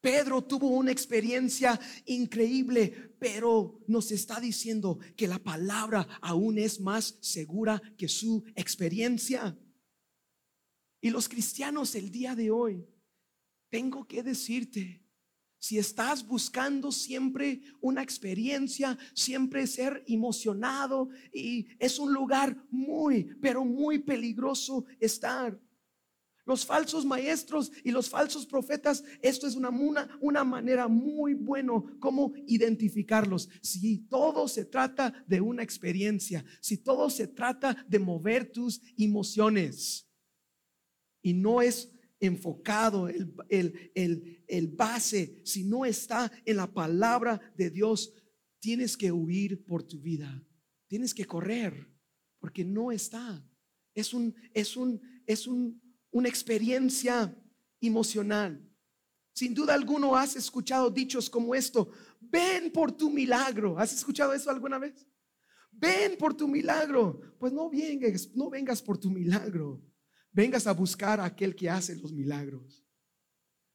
Pedro 0.00 0.42
tuvo 0.44 0.68
una 0.68 0.90
experiencia 0.90 1.80
increíble, 2.04 3.14
pero 3.18 3.80
nos 3.86 4.10
está 4.10 4.38
diciendo 4.38 4.98
que 5.16 5.26
la 5.26 5.38
palabra 5.38 6.06
aún 6.20 6.58
es 6.58 6.78
más 6.80 7.16
segura 7.22 7.80
que 7.96 8.08
su 8.08 8.44
experiencia. 8.54 9.56
Y 11.00 11.10
los 11.10 11.28
cristianos 11.28 11.94
el 11.94 12.10
día 12.10 12.34
de 12.34 12.50
hoy, 12.50 12.84
tengo 13.70 14.06
que 14.06 14.22
decirte, 14.22 15.03
si 15.64 15.78
estás 15.78 16.26
buscando 16.26 16.92
siempre 16.92 17.62
una 17.80 18.02
experiencia, 18.02 18.98
siempre 19.14 19.66
ser 19.66 20.04
emocionado, 20.06 21.08
y 21.32 21.68
es 21.78 21.98
un 21.98 22.12
lugar 22.12 22.54
muy, 22.70 23.34
pero 23.40 23.64
muy 23.64 23.98
peligroso 24.00 24.84
estar. 25.00 25.58
Los 26.44 26.66
falsos 26.66 27.06
maestros 27.06 27.72
y 27.82 27.92
los 27.92 28.10
falsos 28.10 28.44
profetas, 28.44 29.04
esto 29.22 29.46
es 29.46 29.56
una, 29.56 29.70
una, 30.20 30.44
manera 30.44 30.86
muy 30.86 31.32
bueno 31.32 31.86
como 31.98 32.34
identificarlos. 32.46 33.48
Si 33.62 34.06
todo 34.06 34.48
se 34.48 34.66
trata 34.66 35.24
de 35.26 35.40
una 35.40 35.62
experiencia, 35.62 36.44
si 36.60 36.76
todo 36.76 37.08
se 37.08 37.26
trata 37.26 37.86
de 37.88 37.98
mover 37.98 38.52
tus 38.52 38.82
emociones 38.98 40.06
y 41.22 41.32
no 41.32 41.62
es 41.62 41.93
enfocado 42.24 43.08
el, 43.08 43.34
el, 43.48 44.44
el 44.46 44.68
base, 44.68 45.40
si 45.44 45.64
no 45.64 45.84
está 45.84 46.30
en 46.44 46.56
la 46.56 46.72
palabra 46.72 47.40
de 47.56 47.70
Dios, 47.70 48.12
tienes 48.60 48.96
que 48.96 49.12
huir 49.12 49.64
por 49.64 49.82
tu 49.82 50.00
vida, 50.00 50.42
tienes 50.86 51.14
que 51.14 51.24
correr 51.24 51.88
porque 52.38 52.64
no 52.64 52.92
está. 52.92 53.44
Es 53.94 54.12
un, 54.12 54.34
es 54.52 54.76
un, 54.76 55.00
es 55.26 55.46
un 55.46 55.80
una 56.14 56.28
experiencia 56.28 57.36
emocional. 57.80 58.64
Sin 59.34 59.52
duda 59.52 59.74
alguno 59.74 60.14
has 60.14 60.36
escuchado 60.36 60.88
dichos 60.88 61.28
como 61.28 61.56
esto, 61.56 61.90
ven 62.20 62.70
por 62.70 62.92
tu 62.92 63.10
milagro. 63.10 63.76
¿Has 63.76 63.92
escuchado 63.92 64.32
eso 64.32 64.48
alguna 64.48 64.78
vez? 64.78 65.06
Ven 65.72 66.16
por 66.16 66.32
tu 66.32 66.46
milagro. 66.46 67.20
Pues 67.36 67.52
no 67.52 67.68
vengas, 67.68 68.30
no 68.32 68.48
vengas 68.48 68.80
por 68.80 68.96
tu 68.96 69.10
milagro. 69.10 69.82
Vengas 70.34 70.66
a 70.66 70.72
buscar 70.72 71.20
a 71.20 71.24
aquel 71.24 71.54
que 71.54 71.70
hace 71.70 71.94
los 71.96 72.12
milagros. 72.12 72.84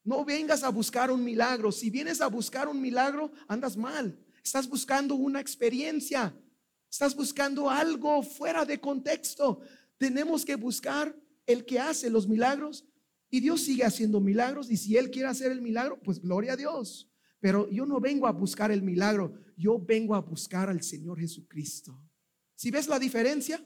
No 0.04 0.26
vengas 0.26 0.62
a 0.64 0.70
buscar 0.70 1.10
un 1.10 1.24
milagro. 1.24 1.72
Si 1.72 1.90
vienes 1.90 2.20
a 2.20 2.28
buscar 2.28 2.68
un 2.68 2.82
milagro, 2.82 3.32
andas 3.48 3.78
mal. 3.78 4.20
Estás 4.44 4.68
buscando 4.68 5.16
una 5.16 5.40
experiencia. 5.40 6.36
Estás 6.92 7.16
buscando 7.16 7.70
algo 7.70 8.22
fuera 8.22 8.66
de 8.66 8.80
contexto. 8.80 9.62
Tenemos 9.98 10.44
que 10.44 10.56
buscar 10.56 11.16
el 11.46 11.66
que 11.66 11.80
hace 11.80 12.10
los 12.10 12.28
milagros 12.28 12.86
y 13.30 13.40
Dios 13.40 13.62
sigue 13.62 13.86
haciendo 13.86 14.20
milagros 14.20 14.70
y 14.70 14.76
si 14.76 14.98
Él 14.98 15.12
quiere 15.12 15.30
hacer 15.30 15.52
el 15.52 15.62
milagro, 15.62 16.00
pues 16.02 16.20
gloria 16.20 16.54
a 16.54 16.58
Dios. 16.58 17.10
Pero 17.40 17.70
yo 17.70 17.86
no 17.86 18.02
vengo 18.02 18.28
a 18.28 18.32
buscar 18.32 18.70
el 18.72 18.82
milagro, 18.82 19.34
yo 19.56 19.80
vengo 19.80 20.14
a 20.14 20.20
buscar 20.20 20.70
al 20.70 20.82
Señor 20.84 21.20
Jesucristo. 21.20 22.02
Si 22.56 22.70
ves 22.70 22.88
la 22.90 23.00
diferencia? 23.00 23.64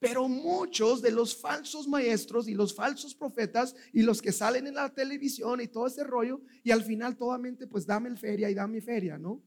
Pero 0.00 0.28
muchos 0.28 1.02
de 1.02 1.10
los 1.10 1.36
falsos 1.36 1.88
maestros 1.88 2.48
y 2.48 2.54
los 2.54 2.74
falsos 2.74 3.14
profetas 3.14 3.74
y 3.92 4.02
los 4.02 4.22
que 4.22 4.32
salen 4.32 4.66
en 4.66 4.74
la 4.74 4.94
televisión 4.94 5.60
y 5.60 5.68
todo 5.68 5.88
ese 5.88 6.04
rollo, 6.04 6.40
y 6.62 6.70
al 6.70 6.84
final 6.84 7.16
totalmente, 7.16 7.66
pues 7.66 7.84
dame 7.84 8.08
el 8.08 8.18
feria 8.18 8.48
y 8.48 8.54
dame 8.54 8.80
feria, 8.80 9.18
¿no? 9.18 9.42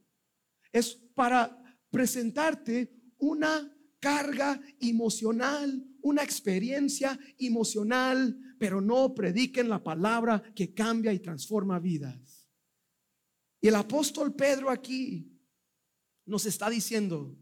Es 0.72 0.96
para 1.16 1.58
presentarte 1.90 2.92
una 3.18 3.72
carga 4.00 4.60
emocional, 4.80 5.86
una 6.02 6.24
experiencia 6.24 7.18
emocional, 7.38 8.38
pero 8.58 8.82
no 8.82 9.14
prediquen 9.14 9.70
la 9.70 9.84
palabra 9.84 10.42
que 10.56 10.74
cambia 10.74 11.14
y 11.14 11.20
transforma 11.20 11.80
vidas. 11.80 12.50
Y 13.62 13.68
el 13.68 13.76
apóstol 13.76 14.34
Pedro 14.34 14.70
aquí 14.70 15.32
nos 16.26 16.46
está 16.46 16.70
diciendo, 16.70 17.38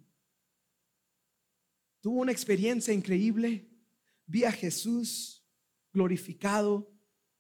tuvo 2.02 2.22
una 2.22 2.32
experiencia 2.32 2.94
increíble, 2.94 3.70
vi 4.26 4.44
a 4.44 4.52
Jesús 4.52 5.46
glorificado, 5.92 6.92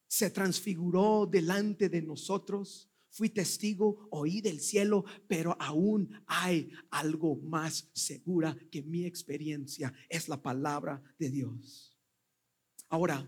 se 0.07 0.29
transfiguró 0.29 1.27
delante 1.27 1.87
de 1.87 2.01
nosotros. 2.01 2.91
Fui 3.11 3.29
testigo, 3.29 4.07
oí 4.11 4.41
del 4.41 4.59
cielo, 4.59 5.03
pero 5.27 5.55
aún 5.59 6.09
hay 6.27 6.71
algo 6.91 7.37
más 7.37 7.89
segura 7.93 8.57
que 8.71 8.83
mi 8.83 9.05
experiencia, 9.05 9.93
es 10.09 10.29
la 10.29 10.41
palabra 10.41 11.01
de 11.17 11.29
Dios. 11.29 11.97
Ahora, 12.87 13.27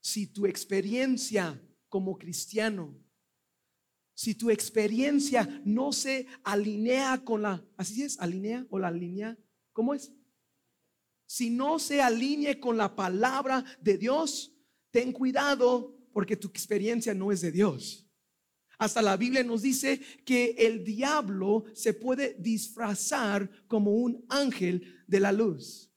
si 0.00 0.26
tu 0.26 0.46
experiencia 0.46 1.60
como 1.88 2.18
cristiano, 2.18 2.98
si 4.14 4.34
tu 4.34 4.50
experiencia 4.50 5.62
no 5.64 5.92
se 5.92 6.26
alinea 6.44 7.24
con 7.24 7.42
la, 7.42 7.64
así 7.76 8.02
es, 8.02 8.18
alinea 8.18 8.66
o 8.70 8.78
la 8.78 8.88
alinea, 8.88 9.38
¿cómo 9.72 9.94
es? 9.94 10.12
Si 11.26 11.50
no 11.50 11.78
se 11.78 12.02
alinea 12.02 12.60
con 12.60 12.76
la 12.76 12.94
palabra 12.94 13.64
de 13.80 13.96
Dios, 13.96 14.54
ten 14.90 15.12
cuidado 15.12 15.96
porque 16.12 16.36
tu 16.36 16.48
experiencia 16.48 17.14
no 17.14 17.32
es 17.32 17.40
de 17.40 17.50
Dios. 17.50 18.06
Hasta 18.78 19.00
la 19.00 19.16
Biblia 19.16 19.44
nos 19.44 19.62
dice 19.62 20.00
que 20.24 20.56
el 20.58 20.84
diablo 20.84 21.64
se 21.72 21.94
puede 21.94 22.34
disfrazar 22.38 23.48
como 23.68 23.92
un 23.92 24.24
ángel 24.28 25.02
de 25.06 25.20
la 25.20 25.32
luz. 25.32 25.90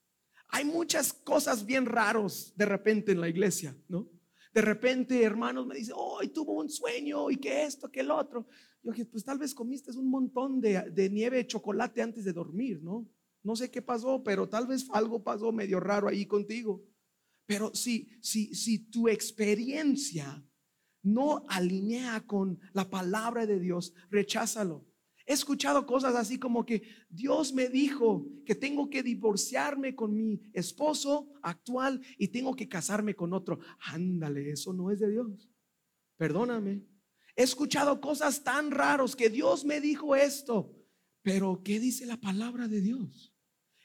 Hay 0.50 0.66
muchas 0.66 1.12
cosas 1.12 1.66
bien 1.66 1.86
raros 1.86 2.54
de 2.56 2.66
repente 2.66 3.12
en 3.12 3.22
la 3.22 3.28
iglesia, 3.28 3.76
¿no? 3.88 4.10
De 4.54 4.62
repente, 4.62 5.22
hermanos 5.22 5.68
me 5.68 5.76
dicen, 5.76 5.96
hoy 5.98 6.30
tuvo 6.30 6.54
un 6.54 6.70
sueño 6.70 7.30
y 7.30 7.36
que 7.36 7.66
esto, 7.66 7.92
que 7.92 8.00
el 8.00 8.12
otro. 8.12 8.48
Yo 8.82 8.92
dije, 8.92 9.06
pues 9.06 9.26
tal 9.26 9.38
vez 9.38 9.54
comiste 9.54 9.92
un 9.98 10.10
montón 10.10 10.62
de, 10.62 10.92
de 10.92 11.10
nieve 11.10 11.46
chocolate 11.46 12.02
antes 12.02 12.24
de 12.24 12.32
dormir, 12.32 12.82
¿no? 12.82 13.06
No 13.46 13.56
sé 13.56 13.70
qué 13.70 13.84
pasó, 13.84 14.24
pero 14.24 14.50
tal 14.50 14.66
vez 14.66 14.88
algo 14.92 15.24
pasó 15.24 15.52
medio 15.52 15.80
raro 15.80 16.08
ahí 16.08 16.26
contigo. 16.26 16.84
Pero 17.46 17.76
si, 17.76 18.10
si, 18.20 18.56
si 18.56 18.90
tu 18.90 19.08
experiencia 19.08 20.44
no 21.04 21.46
alinea 21.48 22.26
con 22.26 22.60
la 22.74 22.90
palabra 22.90 23.46
de 23.46 23.60
Dios, 23.60 23.94
recházalo. 24.10 24.88
He 25.28 25.34
escuchado 25.34 25.86
cosas 25.86 26.16
así 26.16 26.40
como 26.40 26.66
que 26.66 26.90
Dios 27.08 27.54
me 27.54 27.70
dijo 27.70 28.28
que 28.48 28.56
tengo 28.56 28.90
que 28.90 29.04
divorciarme 29.04 29.94
con 29.94 30.16
mi 30.16 30.42
esposo 30.52 31.32
actual 31.44 32.02
y 32.18 32.30
tengo 32.30 32.56
que 32.56 32.68
casarme 32.68 33.16
con 33.16 33.32
otro. 33.32 33.60
Ándale, 33.80 34.50
eso 34.50 34.74
no 34.74 34.90
es 34.90 35.00
de 35.00 35.12
Dios. 35.12 35.52
Perdóname. 36.18 36.84
He 37.36 37.44
escuchado 37.44 38.02
cosas 38.02 38.44
tan 38.44 38.72
raros 38.72 39.16
que 39.16 39.30
Dios 39.30 39.66
me 39.66 39.80
dijo 39.80 40.16
esto. 40.16 40.76
Pero 41.22 41.62
¿qué 41.64 41.80
dice 41.80 42.08
la 42.08 42.18
palabra 42.18 42.68
de 42.68 42.82
Dios? 42.82 43.35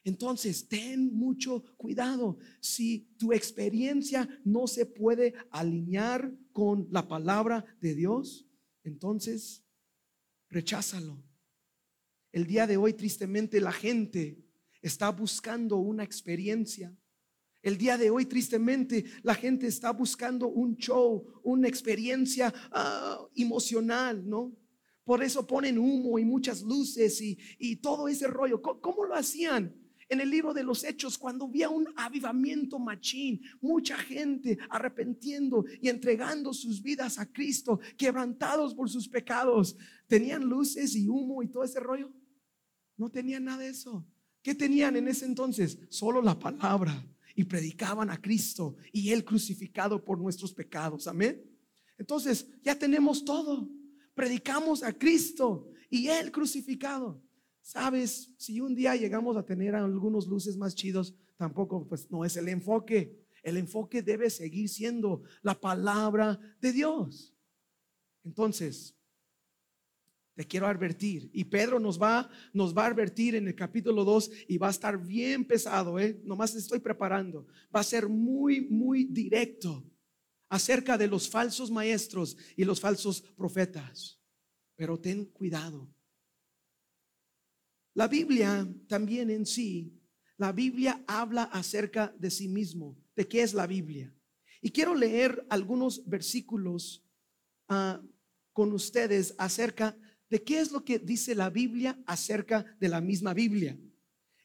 Entonces, 0.04 0.68
ten 0.68 1.12
mucho 1.12 1.64
cuidado. 1.76 2.38
Si 2.60 3.10
tu 3.18 3.32
experiencia 3.32 4.28
no 4.44 4.66
se 4.66 4.86
puede 4.86 5.34
alinear 5.50 6.32
con 6.52 6.88
la 6.90 7.06
palabra 7.06 7.64
de 7.80 7.94
Dios, 7.94 8.46
entonces 8.82 9.64
recházalo. 10.48 11.22
El 12.32 12.46
día 12.46 12.66
de 12.66 12.76
hoy, 12.76 12.94
tristemente, 12.94 13.60
la 13.60 13.72
gente 13.72 14.38
está 14.82 15.10
buscando 15.10 15.76
una 15.76 16.04
experiencia. 16.04 16.96
El 17.62 17.76
día 17.76 17.98
de 17.98 18.08
hoy, 18.08 18.24
tristemente, 18.24 19.04
la 19.22 19.34
gente 19.34 19.66
está 19.66 19.92
buscando 19.92 20.48
un 20.48 20.76
show, 20.76 21.26
una 21.42 21.68
experiencia 21.68 22.52
ah, 22.70 23.20
emocional, 23.34 24.26
¿no? 24.26 24.56
Por 25.04 25.22
eso 25.22 25.46
ponen 25.46 25.76
humo 25.76 26.18
y 26.18 26.24
muchas 26.24 26.62
luces 26.62 27.20
y, 27.20 27.76
todo 27.76 28.06
ese 28.06 28.28
rollo. 28.28 28.62
¿Cómo, 28.62 29.04
lo 29.04 29.14
hacían? 29.14 29.74
En 30.10 30.20
el 30.20 30.28
libro 30.28 30.52
de 30.52 30.64
los 30.64 30.82
Hechos, 30.82 31.16
cuando 31.16 31.44
había 31.44 31.68
un 31.68 31.86
avivamiento 31.94 32.80
machín, 32.80 33.40
mucha 33.60 33.96
gente 33.96 34.58
arrepentiendo 34.68 35.64
y 35.80 35.88
entregando 35.88 36.52
sus 36.52 36.82
vidas 36.82 37.16
a 37.20 37.26
Cristo, 37.26 37.78
quebrantados 37.96 38.74
por 38.74 38.90
sus 38.90 39.08
pecados, 39.08 39.76
¿tenían 40.08 40.42
luces 40.42 40.96
y 40.96 41.08
humo 41.08 41.44
y 41.44 41.48
todo 41.48 41.62
ese 41.62 41.78
rollo? 41.78 42.12
No 42.96 43.08
tenían 43.08 43.44
nada 43.44 43.58
de 43.58 43.68
eso. 43.68 44.04
¿Qué 44.42 44.52
tenían 44.52 44.96
en 44.96 45.06
ese 45.06 45.26
entonces? 45.26 45.78
Solo 45.90 46.20
la 46.20 46.36
palabra 46.36 47.06
y 47.36 47.44
predicaban 47.44 48.10
a 48.10 48.20
Cristo 48.20 48.74
y 48.92 49.10
Él 49.10 49.24
crucificado 49.24 50.04
por 50.04 50.18
nuestros 50.18 50.52
pecados. 50.52 51.06
Amén. 51.06 51.40
Entonces 51.96 52.48
ya 52.64 52.76
tenemos 52.76 53.24
todo. 53.24 53.70
Predicamos 54.14 54.82
a 54.82 54.92
Cristo 54.92 55.70
y 55.88 56.08
Él 56.08 56.32
crucificado. 56.32 57.22
Sabes, 57.70 58.34
si 58.36 58.60
un 58.60 58.74
día 58.74 58.96
llegamos 58.96 59.36
a 59.36 59.44
tener 59.44 59.76
algunos 59.76 60.26
luces 60.26 60.56
más 60.56 60.74
chidos, 60.74 61.14
tampoco, 61.36 61.86
pues 61.86 62.10
no 62.10 62.24
es 62.24 62.36
el 62.36 62.48
enfoque. 62.48 63.24
El 63.44 63.56
enfoque 63.56 64.02
debe 64.02 64.28
seguir 64.28 64.68
siendo 64.68 65.22
la 65.40 65.54
palabra 65.54 66.40
de 66.60 66.72
Dios. 66.72 67.32
Entonces, 68.24 68.96
te 70.34 70.44
quiero 70.48 70.66
advertir. 70.66 71.30
Y 71.32 71.44
Pedro 71.44 71.78
nos 71.78 72.02
va, 72.02 72.28
nos 72.52 72.76
va 72.76 72.86
a 72.86 72.88
advertir 72.88 73.36
en 73.36 73.46
el 73.46 73.54
capítulo 73.54 74.04
2 74.04 74.32
y 74.48 74.58
va 74.58 74.66
a 74.66 74.72
estar 74.72 75.00
bien 75.00 75.44
pesado, 75.44 76.00
¿eh? 76.00 76.20
Nomás 76.24 76.56
estoy 76.56 76.80
preparando. 76.80 77.46
Va 77.72 77.78
a 77.78 77.84
ser 77.84 78.08
muy, 78.08 78.62
muy 78.62 79.04
directo 79.04 79.88
acerca 80.48 80.98
de 80.98 81.06
los 81.06 81.30
falsos 81.30 81.70
maestros 81.70 82.36
y 82.56 82.64
los 82.64 82.80
falsos 82.80 83.22
profetas. 83.36 84.20
Pero 84.74 84.98
ten 84.98 85.24
cuidado. 85.26 85.88
La 88.00 88.08
Biblia 88.08 88.66
también 88.88 89.28
en 89.28 89.44
sí, 89.44 89.92
la 90.38 90.52
Biblia 90.52 91.04
habla 91.06 91.42
acerca 91.42 92.14
de 92.18 92.30
sí 92.30 92.48
mismo, 92.48 92.96
de 93.14 93.28
qué 93.28 93.42
es 93.42 93.52
la 93.52 93.66
Biblia. 93.66 94.10
Y 94.62 94.70
quiero 94.70 94.94
leer 94.94 95.46
algunos 95.50 96.08
versículos 96.08 97.04
ah, 97.68 98.00
con 98.54 98.72
ustedes 98.72 99.34
acerca 99.36 99.98
de 100.30 100.42
qué 100.42 100.60
es 100.60 100.72
lo 100.72 100.82
que 100.82 100.98
dice 100.98 101.34
la 101.34 101.50
Biblia 101.50 102.02
acerca 102.06 102.64
de 102.80 102.88
la 102.88 103.02
misma 103.02 103.34
Biblia. 103.34 103.78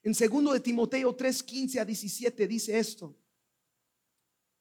En 0.04 0.14
segundo 0.14 0.52
de 0.52 0.60
Timoteo 0.60 1.16
3, 1.16 1.42
15 1.42 1.80
a 1.80 1.86
17 1.86 2.48
dice 2.50 2.78
esto. 2.78 3.18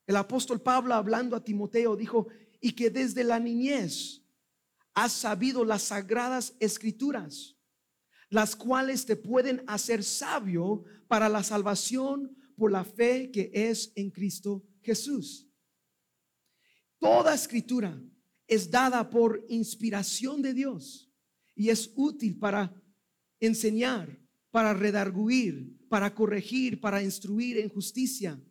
El 0.07 0.14
apóstol 0.14 0.62
Pablo 0.62 0.94
hablando 0.94 1.35
a 1.35 1.42
Timoteo 1.42 1.96
dijo, 1.96 2.28
y 2.61 2.70
que 2.70 2.90
desde 2.90 3.24
la 3.24 3.40
niñez 3.40 4.22
has 4.94 5.11
sabido 5.11 5.64
las 5.64 5.83
sagradas 5.83 6.54
escrituras, 6.61 7.54
las 8.35 8.57
cuales 8.57 9.07
te 9.07 9.14
pueden 9.14 9.62
hacer 9.68 10.03
sabio 10.03 10.83
para 11.07 11.29
la 11.29 11.44
salvación 11.44 12.37
por 12.57 12.73
la 12.73 12.85
fe 12.85 13.31
que 13.31 13.49
es 13.55 13.92
en 13.94 14.11
Cristo 14.11 14.64
Jesús. 14.83 15.49
Toda 16.99 17.33
escritura 17.33 17.97
es 18.49 18.68
dada 18.68 19.09
por 19.09 19.44
inspiración 19.49 20.42
de 20.42 20.53
Dios 20.53 21.12
y 21.55 21.68
es 21.68 21.92
útil 21.94 22.37
para 22.37 22.75
enseñar, 23.38 24.20
para 24.51 24.75
redarguir, 24.75 25.79
para 25.88 26.12
corregir, 26.12 26.81
para 26.81 27.01
instruir 27.05 27.59
en 27.59 27.68
justicia, 27.68 28.42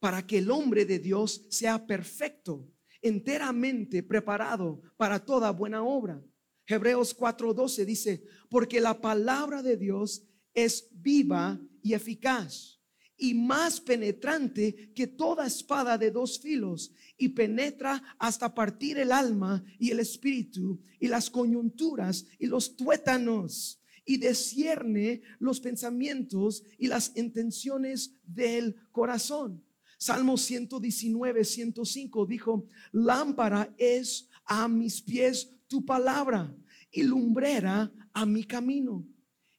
para 0.00 0.26
que 0.26 0.38
el 0.38 0.50
hombre 0.50 0.86
de 0.86 0.98
Dios 0.98 1.46
sea 1.50 1.86
perfecto, 1.86 2.72
enteramente 3.02 4.02
preparado 4.02 4.80
para 4.96 5.22
toda 5.22 5.50
buena 5.50 5.82
obra. 5.82 6.24
Hebreos 6.66 7.16
4:12 7.16 7.84
dice, 7.84 8.24
porque 8.48 8.80
la 8.80 9.00
palabra 9.00 9.62
de 9.62 9.76
Dios 9.76 10.24
es 10.54 10.88
viva 10.92 11.60
y 11.82 11.94
eficaz 11.94 12.76
y 13.16 13.34
más 13.34 13.80
penetrante 13.80 14.92
que 14.94 15.06
toda 15.06 15.46
espada 15.46 15.96
de 15.96 16.10
dos 16.10 16.38
filos 16.40 16.92
y 17.16 17.28
penetra 17.30 18.02
hasta 18.18 18.54
partir 18.54 18.98
el 18.98 19.12
alma 19.12 19.64
y 19.78 19.90
el 19.90 20.00
espíritu 20.00 20.80
y 21.00 21.08
las 21.08 21.30
coyunturas 21.30 22.26
y 22.38 22.46
los 22.46 22.76
tuétanos 22.76 23.80
y 24.04 24.18
descierne 24.18 25.22
los 25.38 25.60
pensamientos 25.60 26.62
y 26.78 26.86
las 26.86 27.12
intenciones 27.16 28.14
del 28.24 28.76
corazón. 28.92 29.65
Salmo 29.98 30.36
119, 30.36 31.44
105 31.44 32.26
dijo, 32.26 32.66
lámpara 32.92 33.74
es 33.78 34.28
a 34.44 34.68
mis 34.68 35.00
pies 35.00 35.50
tu 35.66 35.84
palabra 35.84 36.54
y 36.90 37.02
lumbrera 37.02 37.92
a 38.12 38.26
mi 38.26 38.44
camino. 38.44 39.06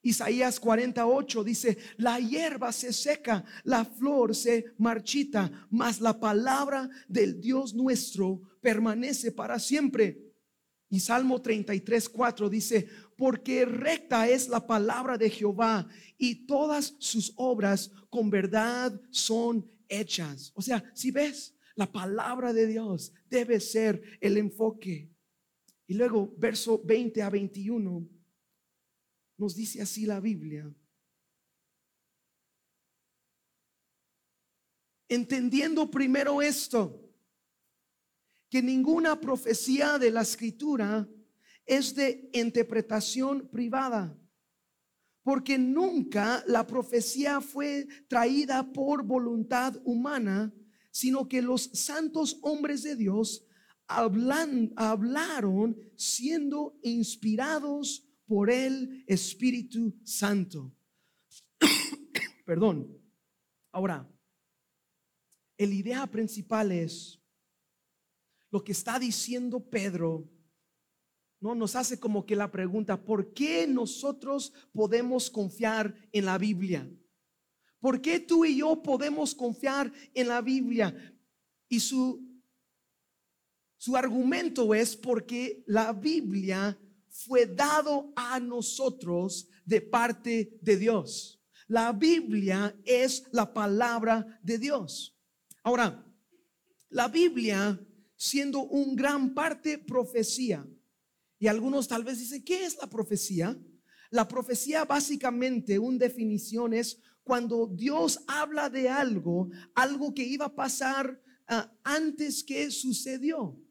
Isaías 0.01 0.59
48 0.59 1.43
dice, 1.43 1.77
la 1.97 2.19
hierba 2.19 2.71
se 2.71 2.93
seca, 2.93 3.43
la 3.63 3.83
flor 3.83 4.35
se 4.35 4.65
marchita, 4.77 5.67
mas 5.69 5.99
la 5.99 6.19
palabra 6.19 6.89
del 7.09 7.41
Dios 7.41 7.73
nuestro 7.73 8.41
permanece 8.61 9.31
para 9.31 9.59
siempre. 9.59 10.23
Y 10.89 11.01
Salmo 11.01 11.41
33, 11.41 12.07
4 12.07 12.49
dice, 12.49 12.87
porque 13.17 13.65
recta 13.65 14.29
es 14.29 14.47
la 14.47 14.65
palabra 14.65 15.17
de 15.17 15.29
Jehová 15.29 15.85
y 16.17 16.45
todas 16.45 16.95
sus 16.99 17.33
obras 17.35 17.91
con 18.09 18.29
verdad 18.29 18.97
son 19.09 19.69
hechas. 19.89 20.51
O 20.55 20.61
sea, 20.61 20.83
si 20.93 21.11
ves, 21.11 21.55
la 21.75 21.91
palabra 21.91 22.53
de 22.53 22.67
Dios 22.67 23.13
debe 23.29 23.59
ser 23.59 24.17
el 24.19 24.37
enfoque. 24.37 25.11
Y 25.85 25.93
luego, 25.93 26.33
verso 26.37 26.81
20 26.83 27.21
a 27.21 27.29
21 27.29 28.09
nos 29.37 29.55
dice 29.55 29.81
así 29.81 30.05
la 30.05 30.19
Biblia. 30.19 30.73
Entendiendo 35.07 35.89
primero 35.89 36.41
esto, 36.41 37.07
que 38.49 38.61
ninguna 38.61 39.19
profecía 39.19 39.97
de 39.97 40.11
la 40.11 40.21
escritura 40.21 41.07
es 41.65 41.93
de 41.95 42.29
interpretación 42.33 43.47
privada, 43.49 44.17
porque 45.27 45.57
nunca 45.57 46.41
la 46.47 46.65
profecía 46.65 47.41
fue 47.41 47.85
traída 48.07 48.71
por 48.71 49.03
voluntad 49.03 49.75
humana, 49.83 50.53
sino 50.89 51.27
que 51.27 51.41
los 51.41 51.63
santos 51.63 52.39
hombres 52.43 52.81
de 52.83 52.95
Dios 52.95 53.45
hablan, 53.87 54.71
hablaron 54.77 55.77
siendo 55.97 56.79
inspirados 56.81 58.07
por 58.25 58.49
el 58.49 59.03
Espíritu 59.05 59.99
Santo. 60.05 60.73
Perdón. 62.45 62.97
Ahora, 63.73 64.09
el 65.57 65.73
idea 65.73 66.07
principal 66.07 66.71
es 66.71 67.21
lo 68.49 68.63
que 68.63 68.71
está 68.71 68.97
diciendo 68.97 69.59
Pedro. 69.59 70.31
No 71.39 71.53
nos 71.55 71.75
hace 71.75 71.99
como 71.99 72.25
que 72.25 72.35
la 72.35 72.51
pregunta, 72.51 73.03
¿por 73.03 73.33
qué 73.33 73.67
nosotros 73.67 74.53
podemos 74.73 75.29
confiar 75.29 75.93
en 76.11 76.25
la 76.25 76.37
Biblia? 76.37 76.89
¿Por 77.79 78.01
qué 78.01 78.19
tú 78.19 78.43
y 78.43 78.57
yo 78.57 78.81
podemos 78.81 79.35
confiar 79.35 79.91
en 80.13 80.27
la 80.27 80.41
Biblia? 80.41 81.15
Y 81.69 81.79
su 81.79 82.27
su 83.77 83.95
argumento 83.95 84.73
es 84.73 84.95
porque 84.95 85.63
la 85.67 85.93
Biblia 85.93 86.77
fue 87.09 87.45
dado 87.45 88.11
a 88.15 88.39
nosotros 88.39 89.47
de 89.65 89.81
parte 89.81 90.57
de 90.61 90.77
Dios. 90.77 91.39
La 91.67 91.91
Biblia 91.91 92.75
es 92.83 93.23
la 93.31 93.53
palabra 93.53 94.39
de 94.41 94.57
Dios. 94.57 95.15
Ahora, 95.63 96.03
la 96.89 97.07
Biblia 97.07 97.79
siendo 98.15 98.63
un 98.63 98.95
gran 98.95 99.35
parte 99.35 99.77
profecía, 99.77 100.65
y 101.39 101.47
algunos 101.47 101.87
tal 101.87 102.03
vez 102.03 102.19
dicen, 102.19 102.43
¿qué 102.43 102.65
es 102.65 102.77
la 102.77 102.87
profecía? 102.87 103.57
La 104.09 104.27
profecía 104.27 104.85
básicamente, 104.85 105.77
una 105.77 105.97
definición 105.97 106.73
es 106.73 107.01
cuando 107.23 107.67
Dios 107.67 108.23
habla 108.27 108.69
de 108.69 108.89
algo, 108.89 109.49
algo 109.75 110.13
que 110.13 110.23
iba 110.23 110.45
a 110.45 110.55
pasar 110.55 111.21
ah, 111.47 111.71
antes 111.83 112.43
que 112.43 112.71
sucedió. 112.71 113.61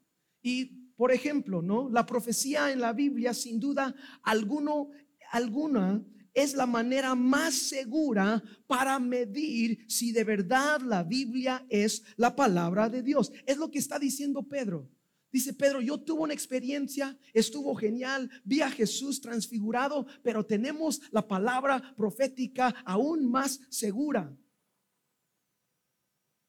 Y 0.41 0.91
por 0.95 1.11
ejemplo, 1.11 1.61
¿no? 1.61 1.89
La 1.89 2.05
profecía 2.05 2.71
en 2.71 2.81
la 2.81 2.93
Biblia, 2.93 3.33
sin 3.33 3.59
duda 3.59 3.95
alguno, 4.23 4.89
alguna, 5.31 6.03
es 6.33 6.53
la 6.53 6.67
manera 6.67 7.15
más 7.15 7.55
segura 7.55 8.43
para 8.67 8.99
medir 8.99 9.85
si 9.87 10.11
de 10.11 10.23
verdad 10.23 10.81
la 10.81 11.03
Biblia 11.03 11.65
es 11.67 12.03
la 12.15 12.35
palabra 12.35 12.89
de 12.89 13.01
Dios. 13.01 13.31
Es 13.47 13.57
lo 13.57 13.71
que 13.71 13.79
está 13.79 13.97
diciendo 13.97 14.43
Pedro. 14.43 14.87
Dice 15.31 15.53
Pedro, 15.53 15.81
yo 15.81 15.99
tuve 15.99 16.21
una 16.21 16.33
experiencia, 16.33 17.17
estuvo 17.33 17.75
genial, 17.75 18.29
vi 18.43 18.61
a 18.61 18.71
Jesús 18.71 19.19
transfigurado, 19.19 20.07
pero 20.23 20.45
tenemos 20.45 21.01
la 21.11 21.27
palabra 21.27 21.93
profética 21.95 22.69
aún 22.85 23.29
más 23.29 23.59
segura. 23.69 24.35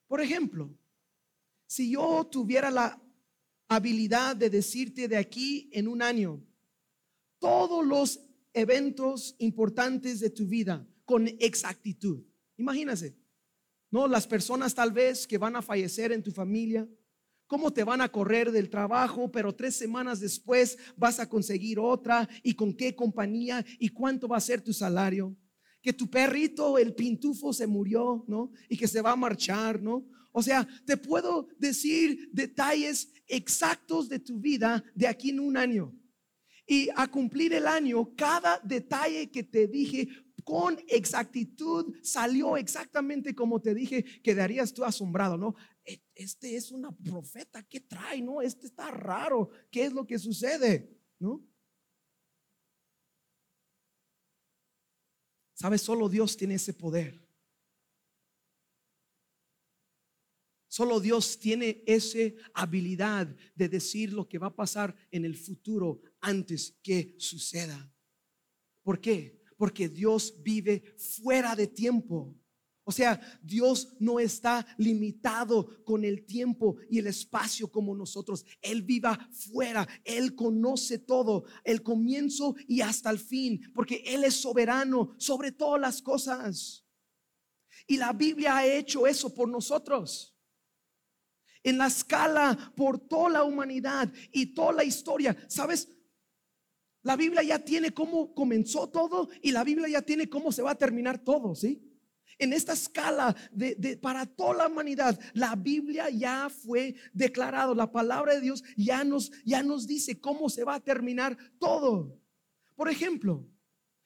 Por 0.07 0.21
ejemplo, 0.21 0.73
si 1.67 1.91
yo 1.91 2.25
tuviera 2.31 2.71
la 2.71 3.01
habilidad 3.67 4.35
de 4.35 4.49
decirte 4.49 5.07
de 5.07 5.17
aquí 5.17 5.69
en 5.73 5.87
un 5.87 6.01
año 6.01 6.43
todos 7.37 7.85
los 7.85 8.19
eventos 8.53 9.35
importantes 9.39 10.19
de 10.19 10.31
tu 10.31 10.47
vida 10.47 10.87
con 11.05 11.27
exactitud, 11.27 12.23
imagínese, 12.57 13.15
¿no? 13.91 14.07
Las 14.07 14.25
personas 14.25 14.73
tal 14.73 14.91
vez 14.91 15.27
que 15.27 15.37
van 15.37 15.55
a 15.55 15.61
fallecer 15.61 16.11
en 16.11 16.23
tu 16.23 16.31
familia, 16.31 16.89
cómo 17.49 17.73
te 17.73 17.83
van 17.83 17.99
a 17.99 18.09
correr 18.09 18.51
del 18.51 18.69
trabajo, 18.69 19.31
pero 19.31 19.55
tres 19.55 19.75
semanas 19.75 20.19
después 20.19 20.77
vas 20.95 21.19
a 21.19 21.27
conseguir 21.27 21.79
otra 21.79 22.29
y 22.43 22.53
con 22.53 22.75
qué 22.75 22.95
compañía 22.95 23.65
y 23.79 23.89
cuánto 23.89 24.27
va 24.27 24.37
a 24.37 24.39
ser 24.39 24.61
tu 24.61 24.71
salario. 24.71 25.35
Que 25.81 25.91
tu 25.91 26.07
perrito, 26.11 26.77
el 26.77 26.93
pintufo, 26.93 27.51
se 27.51 27.65
murió, 27.65 28.23
¿no? 28.27 28.51
Y 28.69 28.77
que 28.77 28.87
se 28.87 29.01
va 29.01 29.13
a 29.13 29.15
marchar, 29.15 29.81
¿no? 29.81 30.05
O 30.31 30.43
sea, 30.43 30.67
te 30.85 30.95
puedo 30.95 31.47
decir 31.57 32.29
detalles 32.31 33.11
exactos 33.25 34.07
de 34.09 34.19
tu 34.19 34.39
vida 34.39 34.83
de 34.93 35.07
aquí 35.07 35.31
en 35.31 35.39
un 35.39 35.57
año. 35.57 35.91
Y 36.67 36.89
a 36.95 37.07
cumplir 37.07 37.53
el 37.53 37.65
año, 37.65 38.13
cada 38.15 38.59
detalle 38.63 39.31
que 39.31 39.41
te 39.41 39.67
dije 39.67 40.07
con 40.43 40.77
exactitud 40.87 41.95
salió 42.03 42.57
exactamente 42.57 43.35
como 43.35 43.59
te 43.59 43.73
dije, 43.73 44.03
quedarías 44.23 44.73
tú 44.73 44.83
asombrado, 44.83 45.37
¿no? 45.37 45.55
E, 45.89 46.03
este 46.13 46.55
es 46.55 46.71
una 46.71 46.95
profeta, 46.95 47.63
¿qué 47.63 47.79
trae? 47.79 48.21
No, 48.21 48.43
este 48.43 48.67
está 48.67 48.91
raro, 48.91 49.49
¿qué 49.71 49.85
es 49.85 49.93
lo 49.93 50.05
que 50.05 50.19
sucede? 50.19 50.95
¿No? 51.17 51.43
¿Sabes? 55.55 55.81
Solo 55.81 56.07
Dios 56.07 56.37
tiene 56.37 56.55
ese 56.55 56.73
poder. 56.73 57.27
Solo 60.67 60.99
Dios 60.99 61.39
tiene 61.39 61.83
esa 61.87 62.19
habilidad 62.53 63.35
de 63.55 63.67
decir 63.67 64.13
lo 64.13 64.29
que 64.29 64.37
va 64.37 64.47
a 64.47 64.55
pasar 64.55 64.95
en 65.09 65.25
el 65.25 65.35
futuro 65.35 66.01
antes 66.21 66.77
que 66.83 67.15
suceda. 67.17 67.91
¿Por 68.83 69.01
qué? 69.01 69.41
Porque 69.57 69.89
Dios 69.89 70.35
vive 70.43 70.95
fuera 70.97 71.55
de 71.55 71.65
tiempo. 71.65 72.39
O 72.89 72.91
sea, 72.91 73.21
Dios 73.43 73.89
no 73.99 74.19
está 74.19 74.65
limitado 74.79 75.85
con 75.85 76.03
el 76.03 76.25
tiempo 76.25 76.77
y 76.89 76.97
el 76.97 77.05
espacio 77.05 77.71
como 77.71 77.95
nosotros. 77.95 78.43
Él 78.63 78.81
viva 78.81 79.29
fuera. 79.31 79.87
Él 80.03 80.33
conoce 80.33 80.97
todo, 80.97 81.43
el 81.63 81.83
comienzo 81.83 82.55
y 82.67 82.81
hasta 82.81 83.11
el 83.11 83.19
fin, 83.19 83.61
porque 83.75 84.01
Él 84.07 84.23
es 84.23 84.41
soberano 84.41 85.13
sobre 85.19 85.51
todas 85.51 85.79
las 85.79 86.01
cosas. 86.01 86.83
Y 87.85 87.97
la 87.97 88.11
Biblia 88.11 88.57
ha 88.57 88.65
hecho 88.65 89.05
eso 89.05 89.35
por 89.35 89.47
nosotros. 89.47 90.35
En 91.61 91.77
la 91.77 91.85
escala 91.85 92.73
por 92.75 92.97
toda 92.97 93.29
la 93.29 93.43
humanidad 93.43 94.11
y 94.31 94.47
toda 94.55 94.73
la 94.73 94.83
historia. 94.83 95.37
¿Sabes? 95.47 95.89
La 97.03 97.15
Biblia 97.15 97.43
ya 97.43 97.59
tiene 97.59 97.91
cómo 97.91 98.33
comenzó 98.33 98.89
todo 98.89 99.29
y 99.43 99.51
la 99.51 99.63
Biblia 99.63 99.89
ya 99.89 100.01
tiene 100.01 100.27
cómo 100.27 100.51
se 100.51 100.63
va 100.63 100.71
a 100.71 100.75
terminar 100.75 101.23
todo, 101.23 101.53
¿sí? 101.53 101.85
En 102.39 102.53
esta 102.53 102.71
escala 102.71 103.35
de, 103.51 103.99
para 104.01 104.25
toda 104.25 104.53
la 104.53 104.67
humanidad, 104.67 105.19
la 105.33 105.55
Biblia 105.55 106.09
ya 106.09 106.49
fue 106.49 106.95
declarado, 107.13 107.75
la 107.75 107.91
palabra 107.91 108.33
de 108.33 108.41
Dios 108.41 108.63
ya 108.77 109.03
nos, 109.03 109.29
ya 109.43 109.61
nos 109.61 109.85
dice 109.85 110.21
cómo 110.21 110.49
se 110.49 110.63
va 110.63 110.75
a 110.75 110.79
terminar 110.79 111.37
todo. 111.59 112.17
Por 112.75 112.89
ejemplo, 112.89 113.45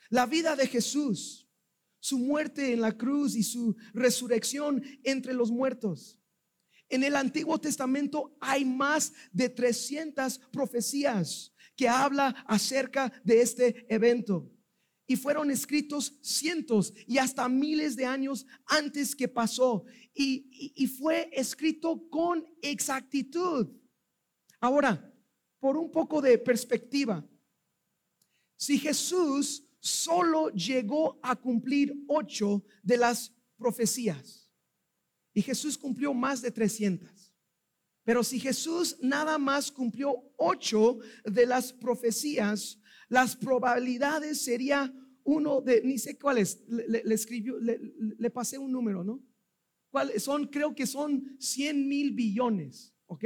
la 0.10 0.26
vida 0.26 0.56
de 0.56 0.68
Jesús, 0.68 1.48
su 2.00 2.18
muerte 2.18 2.74
en 2.74 2.82
la 2.82 2.98
cruz 2.98 3.36
y 3.36 3.44
su 3.44 3.76
resurrección 3.94 4.84
entre 5.04 5.36
los 5.36 5.52
muertos. 5.52 6.20
En 6.90 7.04
el 7.04 7.16
Antiguo 7.16 7.60
Testamento 7.60 8.36
hay 8.40 8.66
más 8.66 9.14
de 9.32 9.50
300 9.50 10.40
profecías 10.52 11.54
que 11.76 11.88
habla 11.88 12.30
acerca 12.48 13.12
de 13.24 13.42
este 13.42 13.86
evento. 13.94 14.53
Y 15.06 15.16
fueron 15.16 15.52
escritos 15.52 16.18
cientos 16.22 16.94
y 17.08 17.18
hasta 17.18 17.50
miles 17.50 17.96
de 17.96 18.06
años 18.06 18.46
antes 18.66 19.16
que 19.16 19.28
pasó. 19.28 19.86
Y, 20.14 20.88
fue 20.98 21.30
escrito 21.34 22.08
con 22.10 22.46
exactitud. 22.62 23.68
Ahora, 24.60 25.14
por 25.60 25.78
un 25.78 25.92
poco 25.92 26.22
de 26.22 26.38
perspectiva, 26.38 27.28
si 28.56 28.80
Jesús 28.80 29.68
solo 29.80 30.50
llegó 30.50 31.20
a 31.22 31.36
cumplir 31.36 31.94
ocho 32.08 32.64
de 32.82 32.98
las 32.98 33.34
profecías, 33.58 34.50
y 35.34 35.42
Jesús 35.42 35.78
cumplió 35.78 36.14
más 36.14 36.42
de 36.42 36.52
300, 36.52 37.34
pero 38.04 38.24
si 38.24 38.40
Jesús 38.40 38.98
nada 39.02 39.38
más 39.38 39.72
cumplió 39.72 40.16
ocho 40.38 41.00
de 41.24 41.46
las 41.46 41.72
profecías, 41.72 42.80
las 43.14 43.36
probabilidades 43.36 44.42
sería 44.42 44.92
uno 45.24 45.62
de, 45.62 45.84
ni 45.84 46.00
sé 46.00 46.18
cuáles, 46.18 46.64
le, 46.68 47.04
le 47.04 47.14
escribió, 47.14 47.60
le, 47.60 48.30
pasé 48.32 48.58
un 48.58 48.72
número, 48.72 49.04
¿no? 49.04 49.24
¿Cuáles 49.92 50.24
son? 50.24 50.48
Creo 50.48 50.74
que 50.74 50.88
son 50.88 51.38
100 51.40 51.88
mil 51.88 52.12
billones, 52.12 52.92
¿ok? 53.06 53.26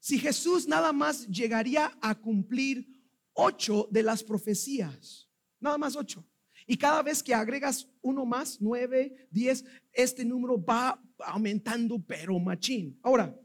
Si 0.00 0.18
Jesús 0.18 0.66
nada 0.66 0.92
más 0.92 1.28
llegaría 1.28 1.96
a 2.00 2.16
cumplir 2.16 2.84
ocho 3.32 3.86
de 3.92 4.02
las 4.02 4.24
profecías, 4.24 5.30
nada 5.60 5.78
más 5.78 5.94
ocho. 5.94 6.28
Y 6.66 6.76
cada 6.76 7.00
vez 7.04 7.22
que 7.22 7.32
agregas 7.32 7.88
uno 8.02 8.26
más, 8.26 8.60
nueve, 8.60 9.28
diez, 9.30 9.64
este 9.92 10.24
número 10.24 10.60
va 10.60 11.00
aumentando, 11.18 12.04
pero 12.04 12.40
machín. 12.40 12.98
Ahora, 13.04 13.38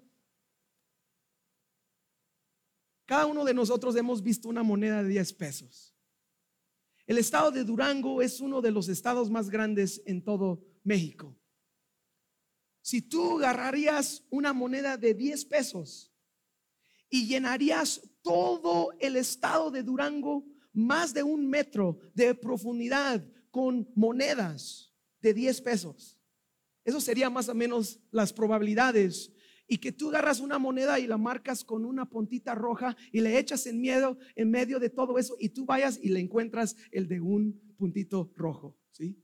Cada 3.06 3.28
uno 3.28 3.46
de 3.46 3.54
nosotros 3.54 3.96
hemos 3.96 4.22
visto 4.22 4.50
una 4.50 4.64
moneda 4.64 5.04
de 5.04 5.10
10 5.10 5.34
pesos. 5.34 5.96
El 7.06 7.20
estado 7.20 7.52
de 7.52 7.64
Durango 7.64 8.22
es 8.22 8.40
uno 8.42 8.62
de 8.62 8.72
los 8.72 8.90
estados 8.90 9.30
más 9.30 9.50
grandes 9.50 10.02
en 10.08 10.24
todo 10.24 10.64
México. 10.84 11.38
Si 12.82 13.02
tú 13.02 13.38
agarrarías 13.40 14.24
una 14.30 14.54
moneda 14.54 14.98
de 14.98 15.14
10 15.14 15.46
pesos 15.46 16.12
y 17.10 17.28
llenarías 17.28 18.02
todo 18.24 18.92
el 19.00 19.16
estado 19.18 19.70
de 19.70 19.84
Durango, 19.84 20.44
más 20.74 21.14
de 21.14 21.24
un 21.24 21.48
metro 21.48 22.00
de 22.14 22.34
profundidad 22.34 23.24
con 23.52 23.88
monedas 23.96 24.94
de 25.22 25.34
10 25.34 25.62
pesos, 25.62 26.20
eso 26.84 27.00
sería 27.00 27.30
más 27.30 27.50
o 27.50 27.56
menos 27.56 28.00
las 28.12 28.34
probabilidades 28.34 29.32
y 29.68 29.78
que 29.78 29.92
tú 29.92 30.10
agarras 30.10 30.40
una 30.40 30.60
moneda 30.60 31.00
y 31.00 31.08
la 31.08 31.18
marcas 31.18 31.64
con 31.64 31.86
una 31.86 32.06
puntita 32.10 32.56
roja 32.56 32.96
y 33.12 33.22
le 33.22 33.38
echas 33.40 33.66
en 33.66 33.82
miedo 33.82 34.18
en 34.36 34.52
medio 34.52 34.80
de 34.80 34.90
todo 34.90 35.18
eso 35.18 35.36
y 35.40 35.50
tú 35.50 35.66
vayas 35.66 36.00
y 36.02 36.10
le 36.10 36.20
encuentras 36.20 36.76
el 36.92 37.08
de 37.08 37.20
un 37.20 37.60
puntito 37.78 38.32
rojo, 38.36 38.78
¿sí? 38.92 39.22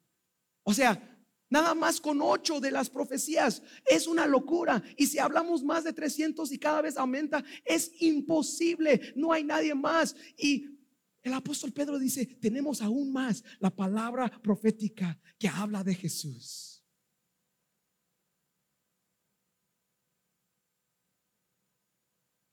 O 0.63 0.73
sea, 0.73 1.19
nada 1.49 1.73
más 1.73 1.99
con 1.99 2.21
ocho 2.21 2.59
de 2.59 2.71
las 2.71 2.89
profecías 2.89 3.61
es 3.85 4.07
una 4.07 4.25
locura 4.25 4.81
y 4.97 5.07
si 5.07 5.19
hablamos 5.19 5.63
más 5.63 5.83
de 5.83 5.93
300 5.93 6.51
y 6.51 6.57
cada 6.57 6.81
vez 6.81 6.97
aumenta, 6.97 7.43
es 7.65 7.91
imposible, 8.01 9.13
no 9.15 9.31
hay 9.31 9.43
nadie 9.43 9.75
más 9.75 10.15
y 10.37 10.77
el 11.23 11.33
apóstol 11.33 11.71
Pedro 11.71 11.99
dice, 11.99 12.25
tenemos 12.25 12.81
aún 12.81 13.11
más 13.11 13.43
la 13.59 13.69
palabra 13.69 14.29
profética 14.41 15.19
que 15.37 15.47
habla 15.47 15.83
de 15.83 15.93
Jesús. 15.93 16.70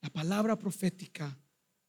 La 0.08 0.12
palabra 0.22 0.58
profética, 0.58 1.38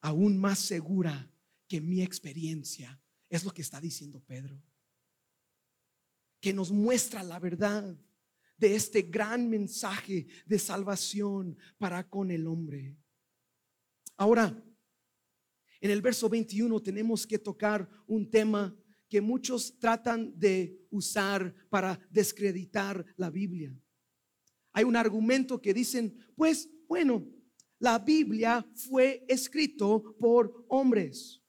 aún 0.01 0.37
más 0.37 0.59
segura 0.59 1.31
que 1.69 1.79
mi 1.79 2.01
experiencia, 2.01 3.01
es 3.29 3.45
lo 3.45 3.51
que 3.51 3.61
está 3.61 3.79
diciendo 3.79 4.19
Pedro. 4.19 4.61
Que 6.41 6.51
nos 6.51 6.69
muestra 6.69 7.23
la 7.23 7.39
verdad 7.39 7.97
de 8.57 8.75
este 8.75 9.03
gran 9.03 9.49
mensaje 9.49 10.27
de 10.45 10.59
salvación 10.59 11.57
para 11.77 12.09
con 12.09 12.29
el 12.29 12.45
hombre. 12.45 12.97
Ahora, 14.17 14.61
en 15.79 15.89
el 15.89 16.01
verso 16.01 16.27
21 16.27 16.77
tenemos 16.81 17.25
que 17.25 17.39
tocar 17.39 17.89
un 18.05 18.29
tema 18.29 18.77
que 19.07 19.21
muchos 19.21 19.79
tratan 19.79 20.37
de 20.37 20.85
usar 20.89 21.55
para 21.69 21.97
descreditar 22.11 23.05
la 23.15 23.29
Biblia. 23.29 23.73
Hay 24.73 24.83
un 24.83 24.97
argumento 24.97 25.61
que 25.61 25.73
dicen, 25.73 26.17
pues 26.35 26.69
bueno, 26.85 27.25
la 27.79 27.97
Biblia 27.97 28.65
fue 28.75 29.25
escrito 29.27 30.15
por 30.19 30.65
hombres. 30.67 31.41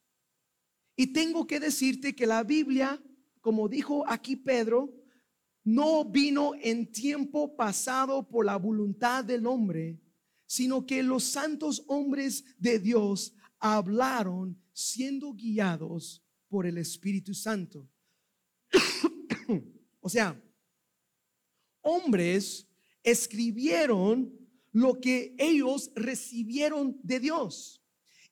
Y 0.96 1.12
tengo 1.12 1.46
que 1.46 1.60
decirte 1.60 2.14
que 2.14 2.26
la 2.26 2.44
Biblia, 2.44 3.02
como 3.40 3.68
dijo 3.68 4.04
aquí 4.06 4.36
Pedro, 4.36 4.94
no 5.64 6.04
vino 6.04 6.52
en 6.60 6.90
tiempo 6.90 7.56
pasado 7.56 8.28
por 8.28 8.46
la 8.46 8.56
voluntad 8.56 9.24
del 9.24 9.46
hombre, 9.46 10.00
sino 10.46 10.86
que 10.86 11.02
los 11.02 11.24
santos 11.24 11.84
hombres 11.86 12.44
de 12.58 12.78
Dios 12.78 13.34
hablaron 13.58 14.60
siendo 14.72 15.32
guiados 15.34 16.24
por 16.48 16.66
el 16.66 16.78
Espíritu 16.78 17.34
Santo. 17.34 17.88
o 20.00 20.08
sea, 20.08 20.40
hombres 21.82 22.66
escribieron 23.02 24.39
lo 24.72 25.00
que 25.00 25.34
ellos 25.38 25.90
recibieron 25.94 26.98
de 27.02 27.20
Dios. 27.20 27.82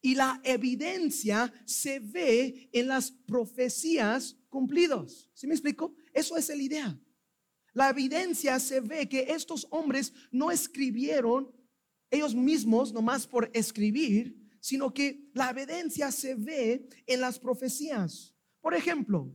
Y 0.01 0.15
la 0.15 0.41
evidencia 0.45 1.53
se 1.65 1.99
ve 1.99 2.69
en 2.73 2.87
las 2.87 3.11
profecías 3.11 4.37
cumplidos. 4.49 5.31
¿Sí 5.35 5.47
me 5.47 5.55
explico? 5.55 5.95
Eso 6.13 6.37
es 6.37 6.49
la 6.49 6.57
idea. 6.57 7.01
La 7.73 7.91
evidencia 7.91 8.59
se 8.61 8.81
ve 8.81 9.09
que 9.09 9.27
estos 9.29 9.67
hombres 9.71 10.13
no 10.31 10.51
escribieron 10.51 11.55
ellos 12.11 12.35
mismos 12.35 12.93
nomás 12.93 13.27
por 13.27 13.51
escribir, 13.53 14.37
sino 14.61 14.93
que 14.93 15.29
la 15.35 15.51
evidencia 15.51 16.11
se 16.11 16.35
ve 16.35 16.89
en 17.07 17.21
las 17.21 17.39
profecías. 17.39 18.35
Por 18.61 18.75
ejemplo, 18.75 19.33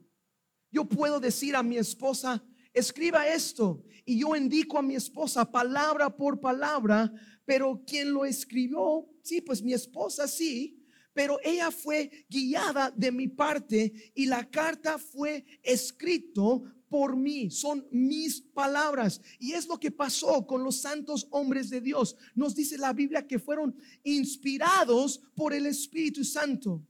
yo 0.71 0.85
puedo 0.85 1.19
decir 1.19 1.55
a 1.55 1.63
mi 1.63 1.77
esposa, 1.77 2.43
escriba 2.73 3.27
esto, 3.27 3.83
y 4.05 4.19
yo 4.19 4.35
indico 4.35 4.77
a 4.77 4.81
mi 4.81 4.95
esposa 4.95 5.49
palabra 5.49 6.15
por 6.15 6.39
palabra, 6.39 7.11
pero 7.45 7.83
quien 7.85 8.11
lo 8.11 8.25
escribió, 8.25 9.07
sí, 9.21 9.41
pues 9.41 9.61
mi 9.61 9.73
esposa 9.73 10.27
sí, 10.27 10.83
pero 11.13 11.39
ella 11.43 11.71
fue 11.71 12.25
guiada 12.29 12.91
de 12.91 13.11
mi 13.11 13.27
parte 13.27 14.11
y 14.15 14.25
la 14.25 14.49
carta 14.49 14.97
fue 14.97 15.45
escrito 15.61 16.63
por 16.89 17.15
mí, 17.15 17.49
son 17.49 17.87
mis 17.91 18.41
palabras. 18.41 19.19
Y 19.39 19.53
es 19.53 19.67
lo 19.67 19.79
que 19.79 19.91
pasó 19.91 20.45
con 20.45 20.63
los 20.63 20.81
santos 20.81 21.27
hombres 21.31 21.69
de 21.69 21.81
Dios. 21.81 22.15
Nos 22.35 22.53
dice 22.53 22.77
la 22.77 22.93
Biblia 22.93 23.25
que 23.25 23.39
fueron 23.39 23.75
inspirados 24.03 25.19
por 25.35 25.53
el 25.53 25.65
Espíritu 25.65 26.23
Santo. 26.23 26.85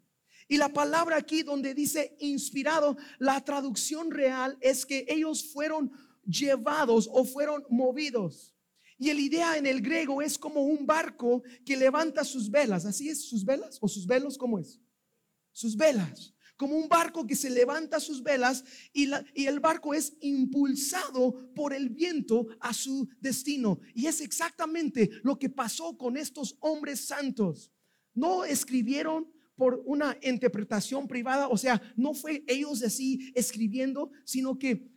Y 0.47 0.57
la 0.57 0.69
palabra 0.69 1.17
aquí 1.17 1.43
donde 1.43 1.73
dice 1.73 2.15
inspirado, 2.19 2.97
la 3.19 3.43
traducción 3.43 4.11
real 4.11 4.57
es 4.61 4.85
que 4.85 5.05
ellos 5.07 5.51
fueron 5.51 5.91
llevados 6.25 7.09
o 7.11 7.23
fueron 7.25 7.63
movidos. 7.69 8.53
Y 8.97 9.09
el 9.09 9.19
idea 9.19 9.57
en 9.57 9.65
el 9.65 9.81
griego 9.81 10.21
es 10.21 10.37
como 10.37 10.61
un 10.61 10.85
barco 10.85 11.43
que 11.65 11.75
levanta 11.75 12.23
sus 12.23 12.49
velas. 12.49 12.85
¿Así 12.85 13.09
es? 13.09 13.27
¿Sus 13.27 13.43
velas? 13.43 13.77
¿O 13.81 13.87
sus 13.87 14.05
velos? 14.05 14.37
¿Cómo 14.37 14.59
es? 14.59 14.79
Sus 15.51 15.75
velas 15.75 16.33
como 16.55 16.77
un 16.77 16.87
barco 16.87 17.25
que 17.25 17.35
se 17.35 17.49
levanta 17.49 17.99
sus 17.99 18.21
velas 18.21 18.63
y, 18.93 19.09
y, 19.33 19.47
el 19.47 19.59
barco 19.59 19.93
es 19.93 20.13
impulsado 20.21 21.51
por 21.53 21.73
el 21.73 21.89
viento 21.89 22.47
a 22.59 22.73
su 22.73 23.09
destino. 23.19 23.79
Y 23.93 24.05
es 24.07 24.21
exactamente 24.21 25.09
lo 25.23 25.37
que 25.37 25.49
pasó 25.49 25.97
con 25.97 26.15
estos 26.15 26.55
hombres 26.59 27.05
santos. 27.05 27.71
No 28.13 28.45
escribieron 28.45 29.32
por 29.55 29.81
una 29.85 30.17
interpretación 30.21 31.07
privada, 31.07 31.47
o 31.47 31.57
sea, 31.57 31.81
no 31.95 32.13
fue 32.13 32.43
ellos 32.47 32.81
así 32.83 33.31
escribiendo, 33.35 34.11
sino 34.25 34.57
que 34.57 34.89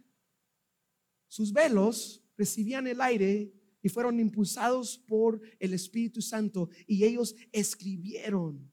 sus 1.28 1.52
velos 1.52 2.22
recibían 2.36 2.86
el 2.86 3.00
aire 3.00 3.52
y 3.82 3.88
fueron 3.88 4.18
impulsados 4.18 4.98
por 4.98 5.40
el 5.58 5.74
Espíritu 5.74 6.20
Santo 6.20 6.70
y 6.86 7.04
ellos 7.04 7.34
escribieron. 7.52 8.72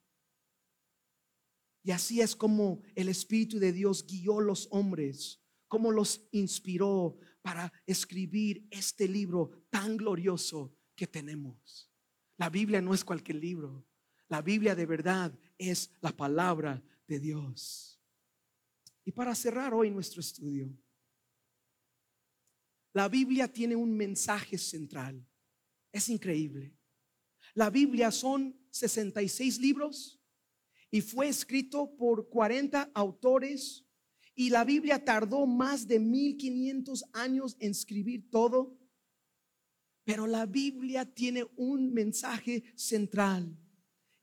Y 1.83 1.91
así 1.91 2.21
es 2.21 2.35
como 2.35 2.81
el 2.95 3.09
Espíritu 3.09 3.59
de 3.59 3.73
Dios 3.73 4.07
guió 4.07 4.39
los 4.39 4.67
hombres, 4.71 5.41
como 5.67 5.91
los 5.91 6.27
inspiró 6.31 7.17
para 7.41 7.73
escribir 7.85 8.65
este 8.71 9.07
libro 9.07 9.51
tan 9.69 9.97
glorioso 9.97 10.73
que 10.95 11.07
tenemos. 11.07 11.91
La 12.37 12.49
Biblia 12.49 12.81
no 12.81 12.93
es 12.93 13.03
cualquier 13.03 13.37
libro. 13.37 13.85
La 14.33 14.41
Biblia 14.41 14.73
de 14.73 14.87
verdad 14.87 15.31
es 15.59 15.91
la 16.01 16.11
palabra 16.11 16.83
de 17.07 17.19
Dios. 17.19 18.01
Y 19.05 19.11
para 19.11 19.35
cerrar 19.35 19.75
hoy 19.75 19.91
nuestro 19.91 20.21
estudio, 20.21 20.75
la 22.93 23.07
Biblia 23.09 23.47
tiene 23.47 23.75
un 23.75 23.95
mensaje 23.95 24.57
central. 24.57 25.23
Es 25.91 26.09
increíble. 26.09 26.75
La 27.53 27.69
Biblia 27.69 28.09
son 28.09 28.59
66 28.71 29.59
libros 29.59 30.19
y 30.89 31.01
fue 31.01 31.27
escrito 31.27 31.95
por 31.95 32.27
40 32.27 32.89
autores 32.95 33.85
y 34.33 34.49
la 34.49 34.63
Biblia 34.63 35.05
tardó 35.05 35.45
más 35.45 35.87
de 35.87 35.99
1500 35.99 37.05
años 37.13 37.55
en 37.59 37.69
escribir 37.69 38.31
todo. 38.31 38.75
Pero 40.03 40.25
la 40.25 40.47
Biblia 40.47 41.05
tiene 41.05 41.45
un 41.55 41.93
mensaje 41.93 42.63
central 42.75 43.59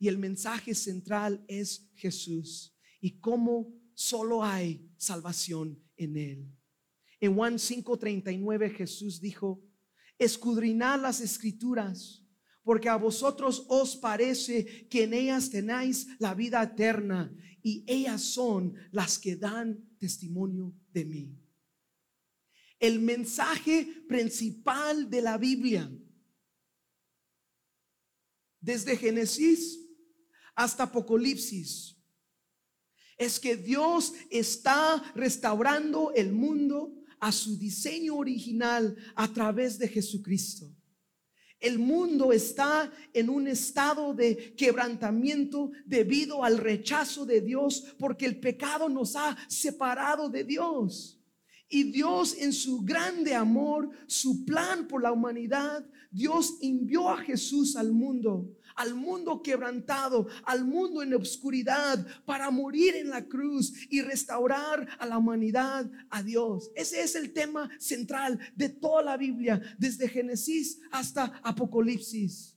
y 0.01 0.09
el 0.09 0.17
mensaje 0.17 0.75
central 0.75 1.45
es 1.47 1.91
Jesús 1.95 2.75
y 3.03 3.21
cómo 3.21 3.71
solo 3.93 4.43
hay 4.43 4.91
salvación 4.97 5.79
en 5.97 6.17
él. 6.17 6.57
En 7.21 7.37
Juan 7.37 7.59
5:39 7.59 8.75
Jesús 8.75 9.21
dijo, 9.21 9.63
escudrinar 10.19 10.99
las 10.99 11.21
escrituras 11.21 12.27
porque 12.63 12.89
a 12.89 12.97
vosotros 12.97 13.67
os 13.69 13.95
parece 13.95 14.89
que 14.89 15.05
en 15.05 15.13
ellas 15.13 15.51
tenéis 15.51 16.07
la 16.19 16.35
vida 16.35 16.63
eterna 16.63 17.35
y 17.63 17.85
ellas 17.87 18.23
son 18.23 18.75
las 18.93 19.19
que 19.19 19.37
dan 19.37 19.87
testimonio 19.99 20.75
de 20.93 21.05
mí. 21.05 21.39
El 22.79 23.01
mensaje 23.01 23.87
principal 24.09 25.11
de 25.11 25.21
la 25.21 25.37
Biblia, 25.37 25.93
desde 28.61 28.97
Génesis 28.97 29.90
hasta 30.61 30.83
Apocalipsis, 30.83 31.97
es 33.17 33.41
que 33.41 33.57
Dios 33.57 34.13
está 34.31 35.03
restaurando 35.15 36.13
el 36.15 36.33
mundo 36.33 36.93
a 37.19 37.33
su 37.33 37.57
diseño 37.59 38.17
original 38.17 38.95
a 39.15 39.33
través 39.33 39.79
de 39.79 39.89
Jesucristo. 39.89 40.71
El 41.59 41.79
mundo 41.79 42.31
está 42.31 42.93
en 43.15 43.31
un 43.31 43.47
estado 43.49 44.13
de 44.13 44.55
quebrantamiento 44.55 45.71
debido 45.87 46.45
al 46.45 46.59
rechazo 46.59 47.25
de 47.25 47.41
Dios 47.41 47.95
porque 47.99 48.27
el 48.27 48.39
pecado 48.39 48.91
nos 48.91 49.17
ha 49.17 49.39
separado 49.49 50.29
de 50.29 50.45
Dios. 50.45 51.19
Y 51.71 51.85
Dios 51.85 52.37
en 52.39 52.53
su 52.53 52.83
grande 52.83 53.35
amor, 53.35 53.89
su 54.07 54.45
plan 54.45 54.87
por 54.89 55.03
la 55.03 55.13
humanidad, 55.13 55.87
Dios 56.11 56.59
envió 56.61 57.09
a 57.09 57.17
Jesús 57.17 57.77
al 57.77 57.93
mundo 57.93 58.60
al 58.81 58.95
mundo 58.95 59.43
quebrantado, 59.43 60.27
al 60.45 60.65
mundo 60.65 61.03
en 61.03 61.13
obscuridad, 61.13 62.07
para 62.25 62.51
morir 62.51 62.97
en 62.97 63.11
la 63.11 63.27
cruz 63.27 63.75
y 63.91 64.01
restaurar 64.01 64.89
a 64.99 65.05
la 65.05 65.19
humanidad 65.19 65.91
a 66.09 66.23
Dios. 66.23 66.71
Ese 66.75 67.03
es 67.03 67.15
el 67.15 67.35
tema 67.35 67.69
central 67.79 68.41
de 68.57 68.71
toda 68.71 69.03
la 69.03 69.19
Biblia, 69.19 69.61
desde 69.79 70.09
Génesis 70.09 70.81
hasta 70.91 71.25
Apocalipsis. 71.45 72.57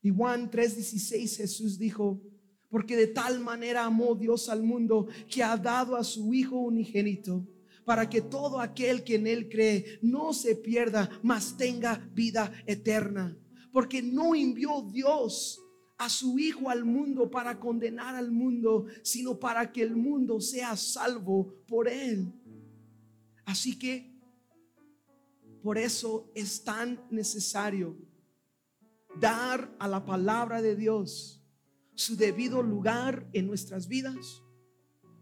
Y 0.00 0.08
Juan 0.08 0.50
3:16 0.50 1.36
Jesús 1.36 1.78
dijo, 1.78 2.22
porque 2.70 2.96
de 2.96 3.08
tal 3.08 3.38
manera 3.38 3.84
amó 3.84 4.14
Dios 4.14 4.48
al 4.48 4.62
mundo 4.62 5.06
que 5.30 5.42
ha 5.42 5.58
dado 5.58 5.96
a 5.96 6.04
su 6.04 6.32
Hijo 6.32 6.56
unigénito 6.60 7.46
para 7.84 8.08
que 8.08 8.22
todo 8.22 8.58
aquel 8.58 9.04
que 9.04 9.16
en 9.16 9.26
él 9.26 9.50
cree 9.50 9.98
no 10.00 10.32
se 10.32 10.54
pierda, 10.54 11.10
mas 11.22 11.58
tenga 11.58 12.08
vida 12.14 12.50
eterna 12.66 13.36
porque 13.72 14.02
no 14.02 14.34
envió 14.34 14.82
Dios 14.82 15.60
a 15.98 16.08
su 16.08 16.38
Hijo 16.38 16.68
al 16.68 16.84
mundo 16.84 17.30
para 17.30 17.58
condenar 17.58 18.14
al 18.14 18.30
mundo, 18.30 18.86
sino 19.02 19.38
para 19.38 19.72
que 19.72 19.82
el 19.82 19.96
mundo 19.96 20.40
sea 20.40 20.76
salvo 20.76 21.54
por 21.66 21.88
él. 21.88 22.32
Así 23.44 23.78
que 23.78 24.12
por 25.62 25.78
eso 25.78 26.30
es 26.34 26.64
tan 26.64 27.00
necesario 27.10 27.96
dar 29.20 29.74
a 29.78 29.86
la 29.86 30.04
palabra 30.04 30.60
de 30.60 30.74
Dios 30.74 31.40
su 31.94 32.16
debido 32.16 32.62
lugar 32.62 33.28
en 33.32 33.46
nuestras 33.46 33.86
vidas. 33.86 34.42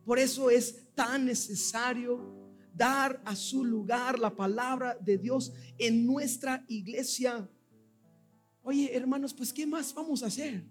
Por 0.05 0.19
eso 0.19 0.49
es 0.51 0.95
tan 0.95 1.27
necesario 1.27 2.41
dar 2.75 3.21
a 3.25 3.37
su 3.37 3.65
lugar 3.65 4.19
la 4.19 4.35
palabra 4.35 4.97
de 5.01 5.19
Dios 5.19 5.53
en 5.79 6.07
nuestra 6.07 6.65
iglesia. 6.69 7.49
Oye, 8.63 8.95
hermanos, 8.95 9.35
pues 9.35 9.53
¿qué 9.53 9.67
más 9.67 9.95
vamos 9.95 10.23
a 10.23 10.27
hacer? 10.27 10.65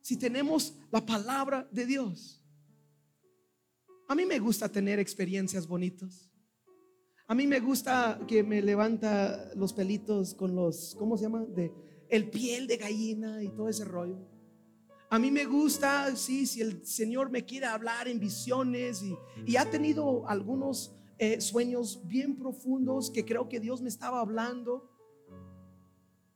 Si 0.00 0.16
tenemos 0.16 0.74
la 0.90 1.04
palabra 1.04 1.68
de 1.70 1.86
Dios. 1.86 2.42
A 4.08 4.14
mí 4.14 4.24
me 4.24 4.38
gusta 4.38 4.68
tener 4.68 4.98
experiencias 4.98 5.66
bonitas. 5.66 6.30
A 7.26 7.34
mí 7.34 7.46
me 7.46 7.60
gusta 7.60 8.20
que 8.26 8.42
me 8.42 8.60
levanta 8.60 9.52
los 9.54 9.72
pelitos 9.72 10.34
con 10.34 10.56
los, 10.56 10.96
¿cómo 10.98 11.16
se 11.16 11.24
llama? 11.24 11.44
De 11.44 11.72
el 12.08 12.28
piel 12.28 12.66
de 12.66 12.76
gallina 12.76 13.42
y 13.42 13.48
todo 13.50 13.68
ese 13.68 13.84
rollo. 13.84 14.18
A 15.08 15.18
mí 15.18 15.30
me 15.30 15.44
gusta, 15.44 16.14
sí, 16.16 16.46
si 16.46 16.60
el 16.60 16.84
Señor 16.84 17.30
me 17.30 17.44
quiere 17.44 17.66
hablar 17.66 18.08
en 18.08 18.20
visiones 18.20 19.02
y, 19.46 19.56
ha 19.56 19.68
tenido 19.68 20.28
algunos 20.28 20.96
eh, 21.18 21.40
sueños 21.40 22.06
bien 22.06 22.36
profundos 22.36 23.10
que 23.10 23.24
creo 23.24 23.48
que 23.48 23.60
Dios 23.60 23.80
me 23.80 23.88
estaba 23.88 24.20
hablando. 24.20 24.89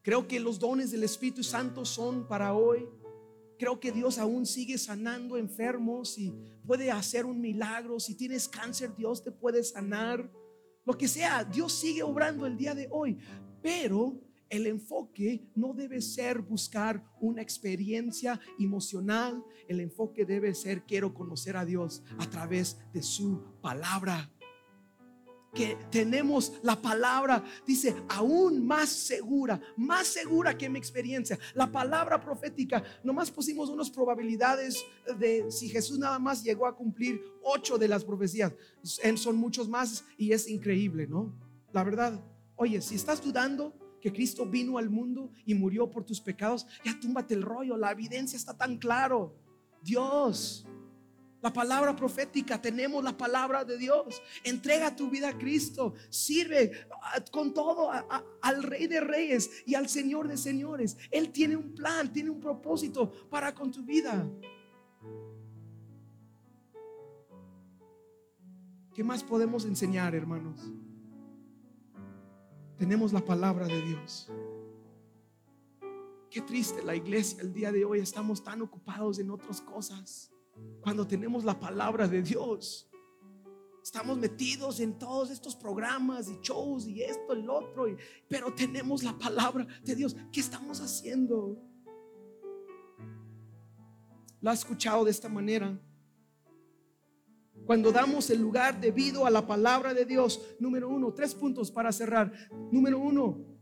Creo 0.05 0.29
que 0.29 0.39
los 0.39 0.59
dones 0.59 0.91
del 0.91 1.03
Espíritu 1.03 1.43
Santo 1.43 1.87
son 1.87 2.29
para 2.29 2.53
hoy. 2.53 2.87
Creo 3.59 3.81
que 3.81 3.91
Dios 3.91 4.19
aún 4.19 4.45
sigue 4.45 4.77
sanando 4.77 5.39
enfermos 5.39 6.19
y 6.19 6.31
puede 6.67 6.91
hacer 6.91 7.25
un 7.25 7.41
milagro. 7.41 7.99
Si 7.99 8.15
tienes 8.15 8.47
cáncer, 8.47 8.95
Dios 8.95 9.25
te 9.25 9.33
puede 9.33 9.65
sanar. 9.65 10.31
Lo 10.85 10.99
que 10.99 11.09
sea, 11.09 11.43
Dios 11.43 11.73
sigue 11.73 12.03
obrando 12.03 12.45
el 12.45 12.59
día 12.59 12.75
de 12.75 12.87
hoy. 12.91 13.17
Pero 13.63 14.21
el 14.51 14.67
enfoque 14.67 15.49
no 15.55 15.73
debe 15.73 16.03
ser 16.03 16.43
buscar 16.43 17.03
una 17.19 17.41
experiencia 17.41 18.39
emocional. 18.59 19.43
El 19.69 19.81
enfoque 19.81 20.27
debe 20.27 20.55
ser 20.55 20.85
quiero 20.85 21.15
conocer 21.15 21.57
a 21.57 21.65
Dios 21.65 22.03
a 22.19 22.29
través 22.29 22.77
de 22.93 23.03
su 23.03 23.43
palabra 23.63 24.31
que 25.55 25.79
tenemos 25.91 26.55
la 26.63 26.81
palabra, 26.81 27.45
dice, 27.67 27.95
aún 28.09 28.67
más 28.67 28.89
segura, 28.89 29.61
más 29.77 30.09
segura 30.09 30.59
que 30.59 30.69
mi 30.69 30.79
experiencia. 30.79 31.39
La 31.55 31.71
palabra 31.71 32.21
profética, 32.21 32.83
nomás 33.03 33.31
pusimos 33.31 33.71
unas 33.71 33.89
probabilidades 33.89 34.85
de 35.19 35.51
si 35.51 35.69
Jesús 35.69 35.99
nada 35.99 36.19
más 36.19 36.43
llegó 36.43 36.67
a 36.67 36.77
cumplir 36.77 37.23
ocho 37.43 37.79
de 37.79 37.89
las 37.89 38.05
profecías. 38.05 38.53
Son 38.83 39.37
muchos 39.37 39.69
más 39.69 40.05
y 40.19 40.33
es 40.33 40.49
increíble, 40.49 41.07
¿no? 41.07 41.33
La 41.73 41.85
verdad, 41.85 42.21
oye, 42.57 42.81
si 42.81 42.95
estás 42.97 43.23
dudando 43.23 43.75
que 44.01 44.13
Cristo 44.13 44.45
vino 44.45 44.77
al 44.77 44.91
mundo 44.91 45.31
y 45.47 45.55
murió 45.55 45.91
por 45.91 46.05
tus 46.05 46.21
pecados, 46.21 46.67
ya 46.85 46.99
túmbate 47.01 47.35
el 47.35 47.43
rollo, 47.43 47.77
la 47.77 47.93
evidencia 47.93 48.37
está 48.37 48.55
tan 48.57 48.77
claro. 48.77 49.35
Dios 49.83 50.67
la 51.45 51.53
palabra 51.53 51.95
profética, 51.95 52.59
tenemos 52.59 53.05
la 53.05 53.15
palabra 53.15 53.67
de 53.67 53.77
Dios. 53.77 54.23
Entrega 54.45 54.97
tu 54.97 55.11
vida 55.11 55.29
a 55.29 55.37
Cristo. 55.37 55.93
Sirve 56.09 56.73
ah, 57.03 57.23
con 57.31 57.53
todo 57.53 57.91
al 58.41 58.63
Rey 58.63 58.87
de 58.87 59.03
Reyes 59.03 59.51
y 59.67 59.75
al 59.75 59.91
Señor 59.91 60.27
de 60.27 60.39
Señores. 60.39 60.97
Él 61.11 61.33
tiene 61.33 61.55
un 61.55 61.75
plan, 61.75 62.11
tiene 62.11 62.31
un 62.31 62.41
propósito 62.41 63.13
para 63.29 63.55
con 63.55 63.71
tu 63.71 63.85
vida. 63.85 64.27
¿Qué 68.95 69.05
más 69.05 69.23
podemos 69.23 69.67
enseñar, 69.67 70.15
hermanos? 70.15 70.73
Tenemos 72.79 73.13
la 73.13 73.23
palabra 73.23 73.67
de 73.67 73.83
Dios. 73.83 74.31
Qué 76.31 76.41
triste 76.41 76.83
la 76.83 76.97
iglesia 76.97 77.43
el 77.43 77.53
día 77.53 77.71
de 77.71 77.85
hoy. 77.85 78.01
Estamos 78.01 78.43
tan 78.43 78.63
ocupados 78.63 79.19
en 79.19 79.31
otras 79.31 79.61
cosas 79.61 80.31
cuando 80.81 81.07
tenemos 81.07 81.45
la 81.45 81.59
palabra 81.59 82.07
de 82.07 82.23
Dios. 82.23 82.91
Estamos 83.83 84.17
metidos 84.17 84.81
en 84.81 84.99
todos 84.99 85.31
estos 85.31 85.55
programas 85.55 86.29
y 86.29 86.39
shows 86.41 86.87
y 86.87 87.03
esto, 87.03 87.35
el 87.35 87.49
otro, 87.51 87.85
pero 88.29 88.55
tenemos 88.55 89.03
la 89.03 89.17
palabra 89.19 89.67
de 89.83 89.95
Dios. 89.95 90.17
¿Qué 90.33 90.41
estamos 90.41 90.81
haciendo? 90.81 91.59
Lo 94.41 94.51
ha 94.51 94.55
escuchado 94.55 95.05
de 95.05 95.11
esta 95.11 95.29
manera. 95.29 95.79
Cuando 97.67 97.93
damos 97.93 98.29
el 98.31 98.41
lugar 98.41 98.81
debido 98.81 99.27
a 99.27 99.31
la 99.31 99.47
palabra 99.47 99.95
de 99.95 100.05
Dios, 100.05 100.41
número 100.59 100.89
uno, 100.89 101.13
tres 101.13 101.35
puntos 101.35 101.71
para 101.71 101.93
cerrar. 101.93 102.33
Número 102.71 102.99
uno, 102.99 103.55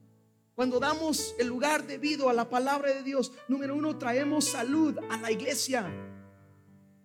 cuando 0.54 0.78
damos 0.78 1.34
el 1.38 1.48
lugar 1.48 1.86
debido 1.86 2.28
a 2.28 2.32
la 2.32 2.48
palabra 2.48 2.92
de 2.92 3.02
Dios, 3.02 3.32
número 3.48 3.74
uno, 3.74 3.96
traemos 3.96 4.44
salud 4.44 4.96
a 5.10 5.16
la 5.16 5.32
iglesia. 5.32 5.90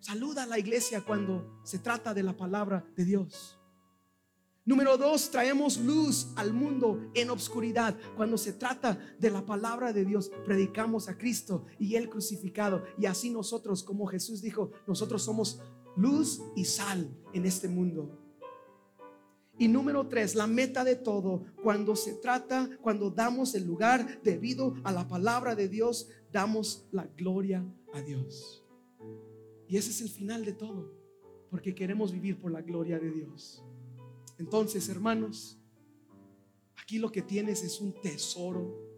Saluda 0.00 0.44
a 0.44 0.46
la 0.46 0.58
iglesia 0.58 1.00
cuando 1.00 1.60
se 1.64 1.78
trata 1.78 2.14
de 2.14 2.22
la 2.22 2.36
palabra 2.36 2.84
de 2.96 3.04
Dios. 3.04 3.58
Número 4.64 4.98
dos, 4.98 5.30
traemos 5.30 5.78
luz 5.78 6.28
al 6.36 6.52
mundo 6.52 7.10
en 7.14 7.30
obscuridad. 7.30 7.96
Cuando 8.16 8.36
se 8.36 8.52
trata 8.52 8.98
de 9.18 9.30
la 9.30 9.44
palabra 9.46 9.94
de 9.94 10.04
Dios, 10.04 10.30
predicamos 10.44 11.08
a 11.08 11.16
Cristo 11.16 11.64
y 11.78 11.96
el 11.96 12.10
crucificado. 12.10 12.84
Y 12.98 13.06
así 13.06 13.30
nosotros, 13.30 13.82
como 13.82 14.06
Jesús 14.06 14.42
dijo, 14.42 14.70
nosotros 14.86 15.22
somos 15.22 15.62
luz 15.96 16.42
y 16.54 16.66
sal 16.66 17.10
en 17.32 17.46
este 17.46 17.66
mundo. 17.66 18.18
Y 19.58 19.68
número 19.68 20.06
tres, 20.06 20.34
la 20.34 20.46
meta 20.46 20.84
de 20.84 20.96
todo, 20.96 21.46
cuando 21.62 21.96
se 21.96 22.12
trata, 22.12 22.68
cuando 22.80 23.10
damos 23.10 23.54
el 23.54 23.64
lugar 23.64 24.20
debido 24.22 24.74
a 24.84 24.92
la 24.92 25.08
palabra 25.08 25.56
de 25.56 25.68
Dios, 25.68 26.08
damos 26.30 26.86
la 26.92 27.06
gloria 27.16 27.64
a 27.94 28.02
Dios. 28.02 28.67
Y 29.68 29.76
ese 29.76 29.90
es 29.90 30.00
el 30.00 30.08
final 30.08 30.44
de 30.44 30.54
todo, 30.54 30.90
porque 31.50 31.74
queremos 31.74 32.10
vivir 32.10 32.40
por 32.40 32.50
la 32.50 32.62
gloria 32.62 32.98
de 32.98 33.10
Dios. 33.10 33.62
Entonces, 34.38 34.88
hermanos, 34.88 35.60
aquí 36.80 36.98
lo 36.98 37.12
que 37.12 37.22
tienes 37.22 37.62
es 37.62 37.80
un 37.80 37.92
tesoro. 38.00 38.88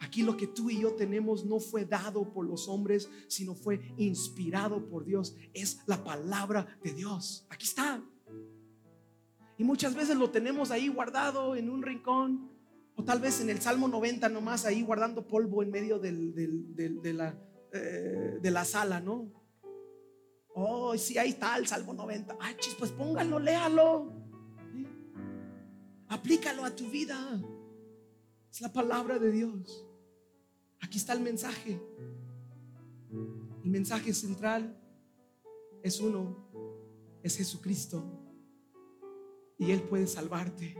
Aquí 0.00 0.22
lo 0.22 0.36
que 0.36 0.46
tú 0.46 0.70
y 0.70 0.80
yo 0.80 0.94
tenemos 0.94 1.44
no 1.44 1.60
fue 1.60 1.84
dado 1.84 2.30
por 2.32 2.46
los 2.46 2.68
hombres, 2.68 3.08
sino 3.26 3.54
fue 3.54 3.80
inspirado 3.96 4.86
por 4.88 5.04
Dios. 5.04 5.34
Es 5.54 5.80
la 5.86 6.04
palabra 6.04 6.78
de 6.82 6.92
Dios. 6.92 7.46
Aquí 7.48 7.64
está. 7.64 8.04
Y 9.56 9.64
muchas 9.64 9.94
veces 9.94 10.16
lo 10.16 10.30
tenemos 10.30 10.70
ahí 10.70 10.88
guardado 10.88 11.56
en 11.56 11.68
un 11.68 11.82
rincón, 11.82 12.50
o 12.94 13.04
tal 13.04 13.20
vez 13.20 13.40
en 13.40 13.50
el 13.50 13.60
Salmo 13.60 13.88
90 13.88 14.28
nomás 14.28 14.64
ahí 14.64 14.82
guardando 14.82 15.26
polvo 15.26 15.62
en 15.62 15.70
medio 15.70 15.98
de, 15.98 16.12
la, 17.12 17.34
eh, 17.72 18.38
de 18.40 18.50
la 18.50 18.64
sala, 18.64 19.00
¿no? 19.00 19.37
Oh, 20.60 20.98
sí, 20.98 21.16
ahí 21.16 21.28
está 21.28 21.56
el 21.56 21.68
Salmo 21.68 21.94
90. 21.94 22.36
Ay, 22.40 22.56
chis, 22.58 22.74
pues 22.74 22.90
póngalo, 22.90 23.38
léalo. 23.38 24.12
Aplícalo 26.08 26.64
a 26.64 26.74
tu 26.74 26.90
vida. 26.90 27.16
Es 28.50 28.60
la 28.60 28.72
palabra 28.72 29.20
de 29.20 29.30
Dios. 29.30 29.86
Aquí 30.80 30.98
está 30.98 31.12
el 31.12 31.20
mensaje. 31.20 31.80
El 33.62 33.70
mensaje 33.70 34.12
central 34.12 34.76
es 35.84 36.00
uno, 36.00 36.50
es 37.22 37.36
Jesucristo. 37.36 38.02
Y 39.58 39.70
Él 39.70 39.82
puede 39.82 40.08
salvarte. 40.08 40.76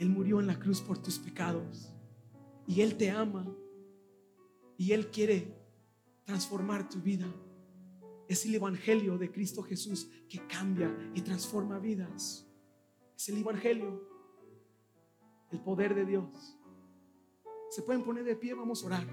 Él 0.00 0.08
murió 0.08 0.40
en 0.40 0.48
la 0.48 0.58
cruz 0.58 0.80
por 0.80 0.98
tus 0.98 1.20
pecados. 1.20 1.92
Y 2.66 2.80
Él 2.80 2.96
te 2.96 3.12
ama. 3.12 3.46
Y 4.76 4.90
Él 4.90 5.08
quiere 5.12 5.56
transformar 6.24 6.88
tu 6.88 7.00
vida. 7.00 7.32
Es 8.28 8.44
el 8.44 8.54
Evangelio 8.54 9.18
de 9.18 9.30
Cristo 9.30 9.62
Jesús 9.62 10.10
que 10.28 10.46
cambia 10.46 10.94
y 11.14 11.20
transforma 11.20 11.78
vidas. 11.78 12.46
Es 13.16 13.28
el 13.28 13.38
Evangelio, 13.38 14.02
el 15.50 15.60
poder 15.60 15.94
de 15.94 16.04
Dios. 16.04 16.58
Se 17.70 17.82
pueden 17.82 18.02
poner 18.02 18.24
de 18.24 18.36
pie, 18.36 18.54
vamos 18.54 18.82
a 18.82 18.86
orar. 18.86 19.06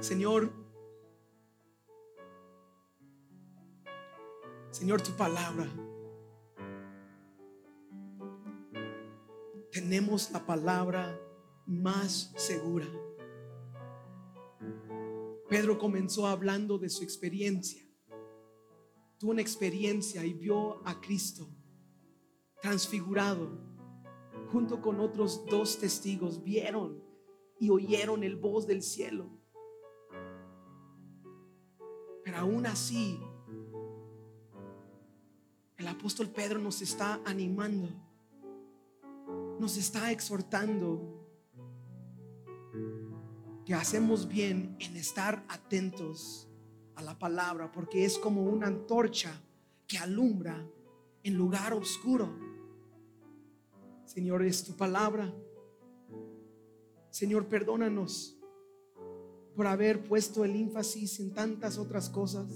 Señor, 0.00 0.61
Señor, 4.82 5.00
tu 5.00 5.12
palabra. 5.12 5.70
Tenemos 9.70 10.28
la 10.32 10.44
palabra 10.44 11.20
más 11.66 12.32
segura. 12.36 12.88
Pedro 15.48 15.78
comenzó 15.78 16.26
hablando 16.26 16.78
de 16.78 16.88
su 16.88 17.04
experiencia. 17.04 17.80
Tuvo 19.20 19.30
una 19.30 19.40
experiencia 19.40 20.26
y 20.26 20.32
vio 20.32 20.84
a 20.84 21.00
Cristo 21.00 21.48
transfigurado 22.60 23.60
junto 24.50 24.82
con 24.82 24.98
otros 24.98 25.46
dos 25.46 25.78
testigos. 25.78 26.42
Vieron 26.42 27.00
y 27.60 27.70
oyeron 27.70 28.24
el 28.24 28.34
voz 28.34 28.66
del 28.66 28.82
cielo. 28.82 29.30
Pero 32.24 32.38
aún 32.38 32.66
así 32.66 33.20
apóstol 36.02 36.30
Pedro 36.30 36.58
nos 36.58 36.82
está 36.82 37.20
animando, 37.24 37.88
nos 39.60 39.76
está 39.76 40.10
exhortando 40.10 41.00
que 43.64 43.72
hacemos 43.72 44.26
bien 44.26 44.74
en 44.80 44.96
estar 44.96 45.44
atentos 45.48 46.48
a 46.96 47.02
la 47.02 47.16
palabra, 47.16 47.70
porque 47.70 48.04
es 48.04 48.18
como 48.18 48.42
una 48.42 48.66
antorcha 48.66 49.40
que 49.86 49.96
alumbra 49.96 50.68
en 51.22 51.38
lugar 51.38 51.72
oscuro. 51.72 52.36
Señor, 54.04 54.42
es 54.42 54.64
tu 54.64 54.72
palabra. 54.72 55.32
Señor, 57.10 57.46
perdónanos 57.46 58.36
por 59.54 59.68
haber 59.68 60.02
puesto 60.02 60.44
el 60.44 60.56
énfasis 60.56 61.20
en 61.20 61.32
tantas 61.32 61.78
otras 61.78 62.10
cosas. 62.10 62.48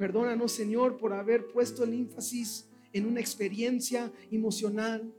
Perdónanos, 0.00 0.52
Señor, 0.52 0.96
por 0.96 1.12
haber 1.12 1.48
puesto 1.48 1.84
el 1.84 1.92
énfasis 1.92 2.64
en 2.94 3.04
una 3.04 3.20
experiencia 3.20 4.10
emocional. 4.30 5.14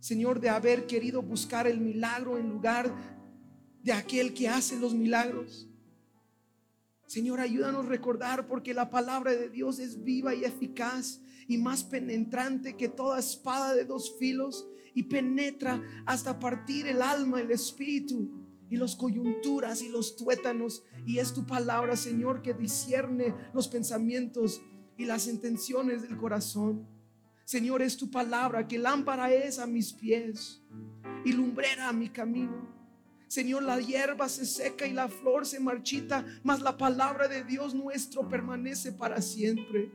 Señor, 0.00 0.40
de 0.40 0.48
haber 0.48 0.88
querido 0.88 1.22
buscar 1.22 1.68
el 1.68 1.78
milagro 1.78 2.36
en 2.36 2.48
lugar 2.48 2.92
de 3.80 3.92
aquel 3.92 4.34
que 4.34 4.48
hace 4.48 4.76
los 4.76 4.92
milagros. 4.92 5.68
Señor, 7.06 7.38
ayúdanos 7.38 7.86
a 7.86 7.88
recordar 7.88 8.48
porque 8.48 8.74
la 8.74 8.90
palabra 8.90 9.30
de 9.30 9.48
Dios 9.48 9.78
es 9.78 10.02
viva 10.02 10.34
y 10.34 10.44
eficaz 10.44 11.20
y 11.46 11.56
más 11.56 11.84
penetrante 11.84 12.76
que 12.76 12.88
toda 12.88 13.20
espada 13.20 13.76
de 13.76 13.84
dos 13.84 14.18
filos 14.18 14.66
y 14.96 15.04
penetra 15.04 15.80
hasta 16.06 16.40
partir 16.40 16.88
el 16.88 17.00
alma, 17.02 17.40
el 17.40 17.52
espíritu 17.52 18.39
y 18.70 18.76
los 18.76 18.96
coyunturas 18.96 19.82
y 19.82 19.88
los 19.88 20.16
tuétanos. 20.16 20.84
Y 21.04 21.18
es 21.18 21.34
tu 21.34 21.44
palabra, 21.44 21.96
Señor, 21.96 22.40
que 22.40 22.54
discierne 22.54 23.34
los 23.52 23.68
pensamientos 23.68 24.62
y 24.96 25.04
las 25.04 25.26
intenciones 25.26 26.02
del 26.02 26.16
corazón. 26.16 26.86
Señor, 27.44 27.82
es 27.82 27.96
tu 27.96 28.10
palabra 28.10 28.68
que 28.68 28.78
lámpara 28.78 29.32
es 29.32 29.58
a 29.58 29.66
mis 29.66 29.92
pies 29.92 30.62
y 31.24 31.32
lumbrera 31.32 31.88
a 31.88 31.92
mi 31.92 32.08
camino. 32.08 32.80
Señor, 33.26 33.64
la 33.64 33.80
hierba 33.80 34.28
se 34.28 34.46
seca 34.46 34.86
y 34.86 34.92
la 34.92 35.08
flor 35.08 35.46
se 35.46 35.58
marchita, 35.58 36.24
mas 36.44 36.60
la 36.60 36.76
palabra 36.76 37.26
de 37.26 37.42
Dios 37.42 37.74
nuestro 37.74 38.28
permanece 38.28 38.92
para 38.92 39.20
siempre. 39.20 39.90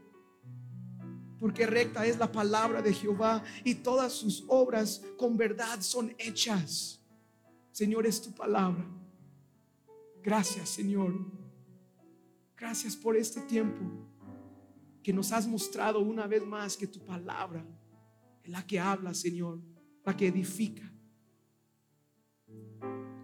Porque 1.39 1.65
recta 1.65 2.05
es 2.05 2.17
la 2.17 2.31
palabra 2.31 2.81
de 2.81 2.93
Jehová 2.93 3.43
y 3.63 3.75
todas 3.75 4.11
sus 4.13 4.43
obras 4.47 5.01
con 5.17 5.37
verdad 5.37 5.81
son 5.81 6.13
hechas. 6.17 7.04
Señor, 7.75 8.07
es 8.07 8.21
tu 8.21 8.33
palabra. 8.33 8.85
Gracias, 10.23 10.69
Señor. 10.69 11.13
Gracias 12.55 12.95
por 12.95 13.17
este 13.17 13.41
tiempo 13.41 13.81
que 15.03 15.11
nos 15.11 15.33
has 15.33 15.45
mostrado 15.45 15.99
una 15.99 16.25
vez 16.25 16.45
más 16.45 16.77
que 16.77 16.87
tu 16.87 17.03
palabra 17.03 17.65
es 18.41 18.49
la 18.49 18.65
que 18.65 18.79
habla, 18.79 19.13
Señor, 19.13 19.59
la 20.05 20.15
que 20.15 20.27
edifica. 20.27 20.89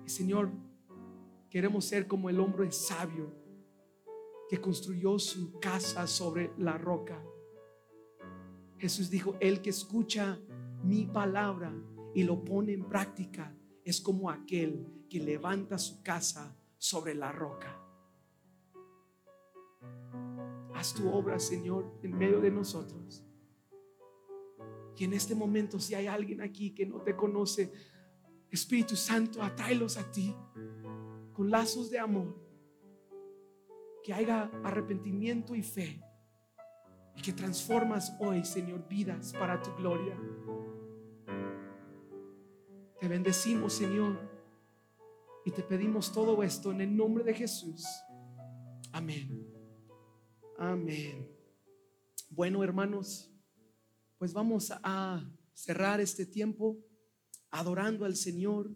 Y 0.06 0.10
Señor, 0.10 0.52
queremos 1.50 1.86
ser 1.86 2.06
como 2.06 2.30
el 2.30 2.38
hombre 2.42 2.74
sabio 2.74 3.34
que 4.50 4.60
construyó 4.60 5.18
su 5.18 5.62
casa 5.62 6.06
sobre 6.08 6.52
la 6.58 6.78
roca. 6.78 7.24
Jesús 8.78 9.10
dijo, 9.10 9.38
el 9.40 9.62
que 9.62 9.70
escucha 9.70 10.42
mi 10.84 11.06
palabra 11.06 11.74
y 12.14 12.24
lo 12.24 12.44
pone 12.44 12.74
en 12.74 12.84
práctica 12.84 13.56
es 13.86 14.02
como 14.02 14.30
aquel 14.30 14.86
que 15.10 15.20
levanta 15.20 15.78
su 15.78 16.02
casa 16.02 16.56
sobre 16.78 17.16
la 17.16 17.32
roca. 17.32 17.78
Haz 20.74 20.94
tu 20.94 21.10
obra, 21.10 21.40
Señor, 21.40 22.00
en 22.02 22.18
medio 22.18 22.40
de 22.40 22.52
nosotros. 22.52 23.24
Y 25.02 25.06
en 25.06 25.14
este 25.14 25.34
momento, 25.34 25.80
si 25.80 25.96
hay 25.96 26.06
alguien 26.06 26.42
aquí 26.42 26.76
que 26.76 26.86
no 26.86 27.02
te 27.02 27.16
conoce, 27.16 27.74
Espíritu 28.52 28.96
Santo, 28.96 29.42
atráelos 29.42 29.98
a 29.98 30.12
ti 30.12 30.36
con 31.34 31.50
lazos 31.50 31.90
de 31.90 31.98
amor. 31.98 32.40
Que 34.04 34.14
haya 34.14 34.52
arrepentimiento 34.64 35.56
y 35.56 35.64
fe. 35.64 36.00
Y 37.16 37.22
que 37.24 37.34
transformas 37.34 38.16
hoy, 38.20 38.46
Señor, 38.46 38.88
vidas 38.88 39.34
para 39.34 39.60
tu 39.62 39.74
gloria. 39.76 40.16
Te 43.02 43.08
bendecimos, 43.08 43.74
Señor. 43.74 44.16
Y 45.44 45.50
te 45.50 45.64
pedimos 45.64 46.14
todo 46.14 46.44
esto 46.44 46.72
en 46.72 46.82
el 46.82 46.96
nombre 46.96 47.24
de 47.24 47.34
Jesús. 47.34 47.84
Amén. 48.92 49.52
Amén. 50.60 51.28
Bueno, 52.30 52.64
hermanos, 52.64 53.34
pues 54.20 54.34
vamos 54.34 54.72
a 54.84 55.28
cerrar 55.52 56.00
este 56.00 56.28
tiempo 56.28 56.78
adorando 57.50 58.06
al 58.06 58.16
Señor 58.16 58.72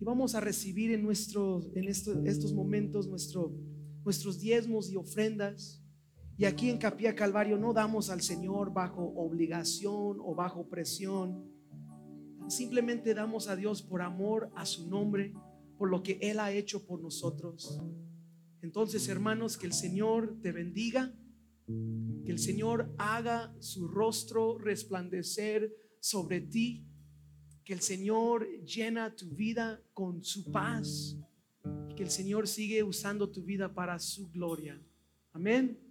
y 0.00 0.02
vamos 0.02 0.34
a 0.34 0.40
recibir 0.40 0.92
en, 0.92 1.00
en 1.02 1.88
estos, 1.88 2.54
momentos 2.54 3.06
nuestro, 3.06 3.54
nuestros 4.02 4.40
diezmos 4.40 4.90
y 4.90 4.96
ofrendas. 4.96 5.84
Y 6.38 6.46
aquí 6.46 6.70
en 6.70 6.78
Capilla 6.78 7.14
Calvario 7.14 7.58
no 7.58 7.74
damos 7.74 8.08
al 8.08 8.22
Señor 8.22 8.72
bajo 8.72 9.02
obligación 9.02 10.20
o 10.20 10.34
bajo 10.34 10.70
presión. 10.70 11.55
Simplemente 12.48 13.14
damos 13.14 13.48
a 13.48 13.56
Dios 13.56 13.82
por 13.82 14.02
amor 14.02 14.50
a 14.54 14.64
su 14.66 14.88
nombre, 14.88 15.32
por 15.78 15.90
lo 15.90 16.02
que 16.02 16.18
Él 16.22 16.38
ha 16.40 16.52
hecho 16.52 16.86
por 16.86 17.00
nosotros. 17.00 17.80
Entonces, 18.62 19.08
hermanos, 19.08 19.56
que 19.56 19.66
el 19.66 19.72
Señor 19.72 20.38
te 20.42 20.52
bendiga, 20.52 21.14
que 21.66 22.32
el 22.32 22.38
Señor 22.38 22.94
haga 22.98 23.54
su 23.60 23.88
rostro 23.88 24.58
resplandecer 24.58 25.72
sobre 26.00 26.40
ti 26.40 26.86
que 27.66 27.72
el 27.72 27.80
Señor 27.80 28.48
llena 28.64 29.14
tu 29.16 29.28
vida 29.30 29.82
con 29.92 30.22
su 30.22 30.52
paz. 30.52 31.18
Que 31.96 32.04
el 32.04 32.10
Señor 32.10 32.46
sigue 32.46 32.84
usando 32.84 33.28
tu 33.28 33.42
vida 33.42 33.74
para 33.74 33.98
su 33.98 34.30
gloria. 34.30 34.80
Amén. 35.32 35.85